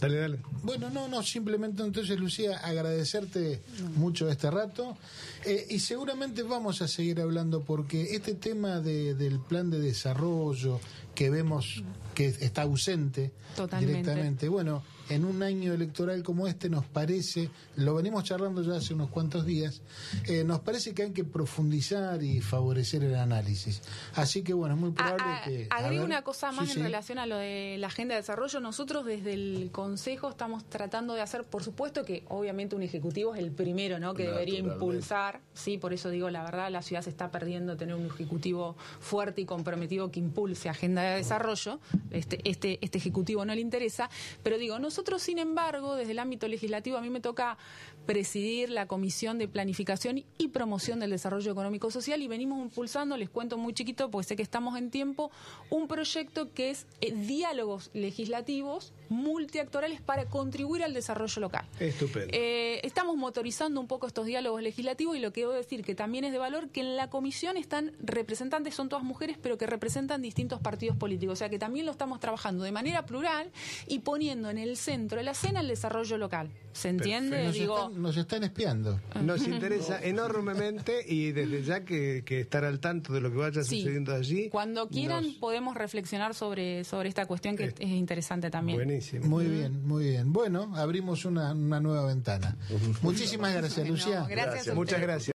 Dale, 0.00 0.16
dale. 0.18 0.38
Bueno, 0.62 0.88
no, 0.90 1.08
no, 1.08 1.22
simplemente 1.22 1.82
entonces, 1.82 2.18
Lucía, 2.18 2.56
agradecerte 2.58 3.60
mucho 3.96 4.28
este 4.30 4.50
rato 4.50 4.96
eh, 5.44 5.66
y 5.70 5.78
seguramente 5.80 6.42
vamos 6.42 6.80
a 6.82 6.88
seguir 6.88 7.20
hablando 7.20 7.62
porque 7.62 8.14
este 8.14 8.34
tema 8.34 8.80
de- 8.80 9.14
del 9.14 9.40
plan 9.40 9.70
de 9.70 9.78
desarrollo 9.80 10.80
que 11.14 11.28
vemos 11.30 11.82
que 12.14 12.26
está 12.28 12.62
ausente 12.62 13.30
Totalmente. 13.56 13.98
directamente, 14.00 14.48
bueno, 14.48 14.82
en 15.10 15.24
un 15.24 15.42
año 15.42 15.74
electoral 15.74 16.22
como 16.22 16.46
este 16.46 16.70
nos 16.70 16.86
parece, 16.86 17.50
lo 17.76 17.94
venimos 17.94 18.24
charlando 18.24 18.62
ya 18.62 18.76
hace 18.76 18.94
unos 18.94 19.10
cuantos 19.10 19.44
días, 19.44 19.82
eh, 20.26 20.44
nos 20.44 20.60
parece 20.60 20.94
que 20.94 21.02
hay 21.02 21.10
que 21.10 21.24
profundizar 21.24 22.22
y 22.22 22.40
favorecer 22.40 23.02
el 23.04 23.16
análisis. 23.16 23.82
Así 24.14 24.42
que 24.42 24.54
bueno, 24.54 24.76
es 24.76 24.80
muy 24.80 24.92
probable 24.92 25.22
A- 25.24 25.38
a- 25.38 25.42
que... 25.44 25.66
agrego 25.68 26.04
una 26.04 26.22
cosa 26.22 26.52
más 26.52 26.66
sí, 26.66 26.72
en 26.72 26.76
sí. 26.78 26.82
relación 26.84 27.18
a 27.18 27.26
lo 27.26 27.36
de 27.36 27.76
la 27.78 27.88
agenda 27.88 28.14
de 28.14 28.20
desarrollo. 28.20 28.60
Nosotros 28.60 29.04
desde 29.04 29.34
el 29.34 29.70
Consejo 29.72 30.30
estamos 30.30 30.64
tratando 30.64 31.14
de 31.14 31.22
hacer, 31.22 31.44
por 31.44 31.64
supuesto 31.64 32.04
que 32.04 32.24
obviamente 32.28 32.76
un 32.76 32.82
ejecutivo 32.82 33.34
es 33.34 33.40
el 33.40 33.50
primero, 33.50 33.98
¿no? 33.98 34.14
Que 34.14 34.28
debería 34.28 34.60
impulsar. 34.60 35.40
Sí, 35.54 35.76
por 35.76 35.92
eso 35.92 36.08
digo 36.10 36.30
la 36.30 36.44
verdad, 36.44 36.70
la 36.70 36.82
ciudad 36.82 37.02
se 37.02 37.10
está 37.10 37.30
perdiendo 37.32 37.76
tener 37.76 37.96
un 37.96 38.06
ejecutivo 38.06 38.76
fuerte 39.00 39.40
y 39.40 39.44
comprometido 39.44 40.10
que 40.12 40.20
impulse 40.20 40.68
agenda 40.68 41.02
de 41.02 41.16
desarrollo. 41.16 41.80
Este, 42.12 42.40
este, 42.48 42.78
este 42.80 42.98
ejecutivo 42.98 43.44
no 43.44 43.54
le 43.54 43.60
interesa, 43.60 44.08
pero 44.44 44.56
digo 44.56 44.78
nosotros 44.78 44.99
sin 45.18 45.38
embargo 45.38 45.96
desde 45.96 46.12
el 46.12 46.18
ámbito 46.18 46.46
legislativo 46.46 46.96
a 46.96 47.00
mí 47.00 47.10
me 47.10 47.20
toca 47.20 47.58
presidir 48.06 48.70
la 48.70 48.86
comisión 48.86 49.38
de 49.38 49.48
planificación 49.48 50.24
y 50.38 50.48
promoción 50.48 51.00
del 51.00 51.10
desarrollo 51.10 51.52
económico 51.52 51.90
social 51.90 52.22
y 52.22 52.28
venimos 52.28 52.60
impulsando, 52.60 53.16
les 53.16 53.30
cuento 53.30 53.58
muy 53.58 53.72
chiquito 53.72 54.10
porque 54.10 54.28
sé 54.28 54.36
que 54.36 54.42
estamos 54.42 54.76
en 54.76 54.90
tiempo, 54.90 55.30
un 55.68 55.86
proyecto 55.86 56.52
que 56.52 56.70
es 56.70 56.86
eh, 57.00 57.12
diálogos 57.12 57.90
legislativos 57.92 58.92
multiactorales 59.08 60.00
para 60.00 60.26
contribuir 60.26 60.82
al 60.82 60.94
desarrollo 60.94 61.40
local. 61.40 61.66
Estupendo. 61.78 62.28
Eh, 62.32 62.80
estamos 62.84 63.16
motorizando 63.16 63.80
un 63.80 63.86
poco 63.86 64.06
estos 64.06 64.26
diálogos 64.26 64.62
legislativos 64.62 65.16
y 65.16 65.20
lo 65.20 65.32
que 65.32 65.42
debo 65.42 65.52
decir 65.52 65.84
que 65.84 65.94
también 65.94 66.24
es 66.24 66.32
de 66.32 66.38
valor 66.38 66.70
que 66.70 66.80
en 66.80 66.96
la 66.96 67.10
comisión 67.10 67.56
están 67.56 67.92
representantes, 68.00 68.74
son 68.74 68.88
todas 68.88 69.04
mujeres, 69.04 69.36
pero 69.40 69.58
que 69.58 69.66
representan 69.66 70.22
distintos 70.22 70.60
partidos 70.60 70.96
políticos. 70.96 71.34
O 71.34 71.36
sea 71.36 71.48
que 71.48 71.58
también 71.58 71.86
lo 71.86 71.92
estamos 71.92 72.20
trabajando 72.20 72.64
de 72.64 72.72
manera 72.72 73.04
plural 73.04 73.50
y 73.86 74.00
poniendo 74.00 74.50
en 74.50 74.58
el 74.58 74.76
centro 74.76 74.89
de 74.98 75.22
la 75.24 75.30
escena 75.32 75.60
el 75.60 75.68
desarrollo 75.68 76.18
local. 76.18 76.50
¿Se 76.72 76.88
entiende? 76.88 77.44
Nos, 77.44 77.54
Digo, 77.54 77.76
están, 77.76 78.02
nos 78.02 78.16
están 78.16 78.44
espiando. 78.44 79.00
Nos 79.22 79.46
interesa 79.46 80.00
enormemente 80.02 81.04
y 81.06 81.32
desde 81.32 81.62
ya 81.64 81.84
que, 81.84 82.22
que 82.24 82.40
estar 82.40 82.64
al 82.64 82.78
tanto 82.80 83.12
de 83.12 83.20
lo 83.20 83.30
que 83.30 83.36
vaya 83.38 83.62
Sí. 83.64 83.78
sucediendo 83.80 84.14
allí. 84.14 84.48
cuando 84.50 84.88
quieran 84.88 85.24
nos- 85.24 85.34
podemos 85.34 85.74
reflexionar 85.76 86.34
sobre, 86.34 86.84
sobre 86.84 87.08
esta 87.08 87.26
cuestión 87.26 87.56
que 87.56 87.64
Eh, 87.64 87.74
es 87.78 87.88
interesante 87.90 88.50
también. 88.50 88.78
Buenísimo. 88.78 89.26
Muy 89.26 89.46
bien, 89.46 89.84
muy 89.86 90.04
bien. 90.04 90.32
Bueno, 90.32 90.72
abrimos 90.76 91.24
una, 91.24 91.52
una 91.52 91.80
nueva 91.80 92.06
ventana. 92.06 92.56
Muchísimas 93.02 93.52
gracias, 93.54 93.88
Lucía. 93.88 94.26
gracias 94.28 94.68
a 94.68 94.74
Muchas 94.74 95.00
gracias. 95.00 95.28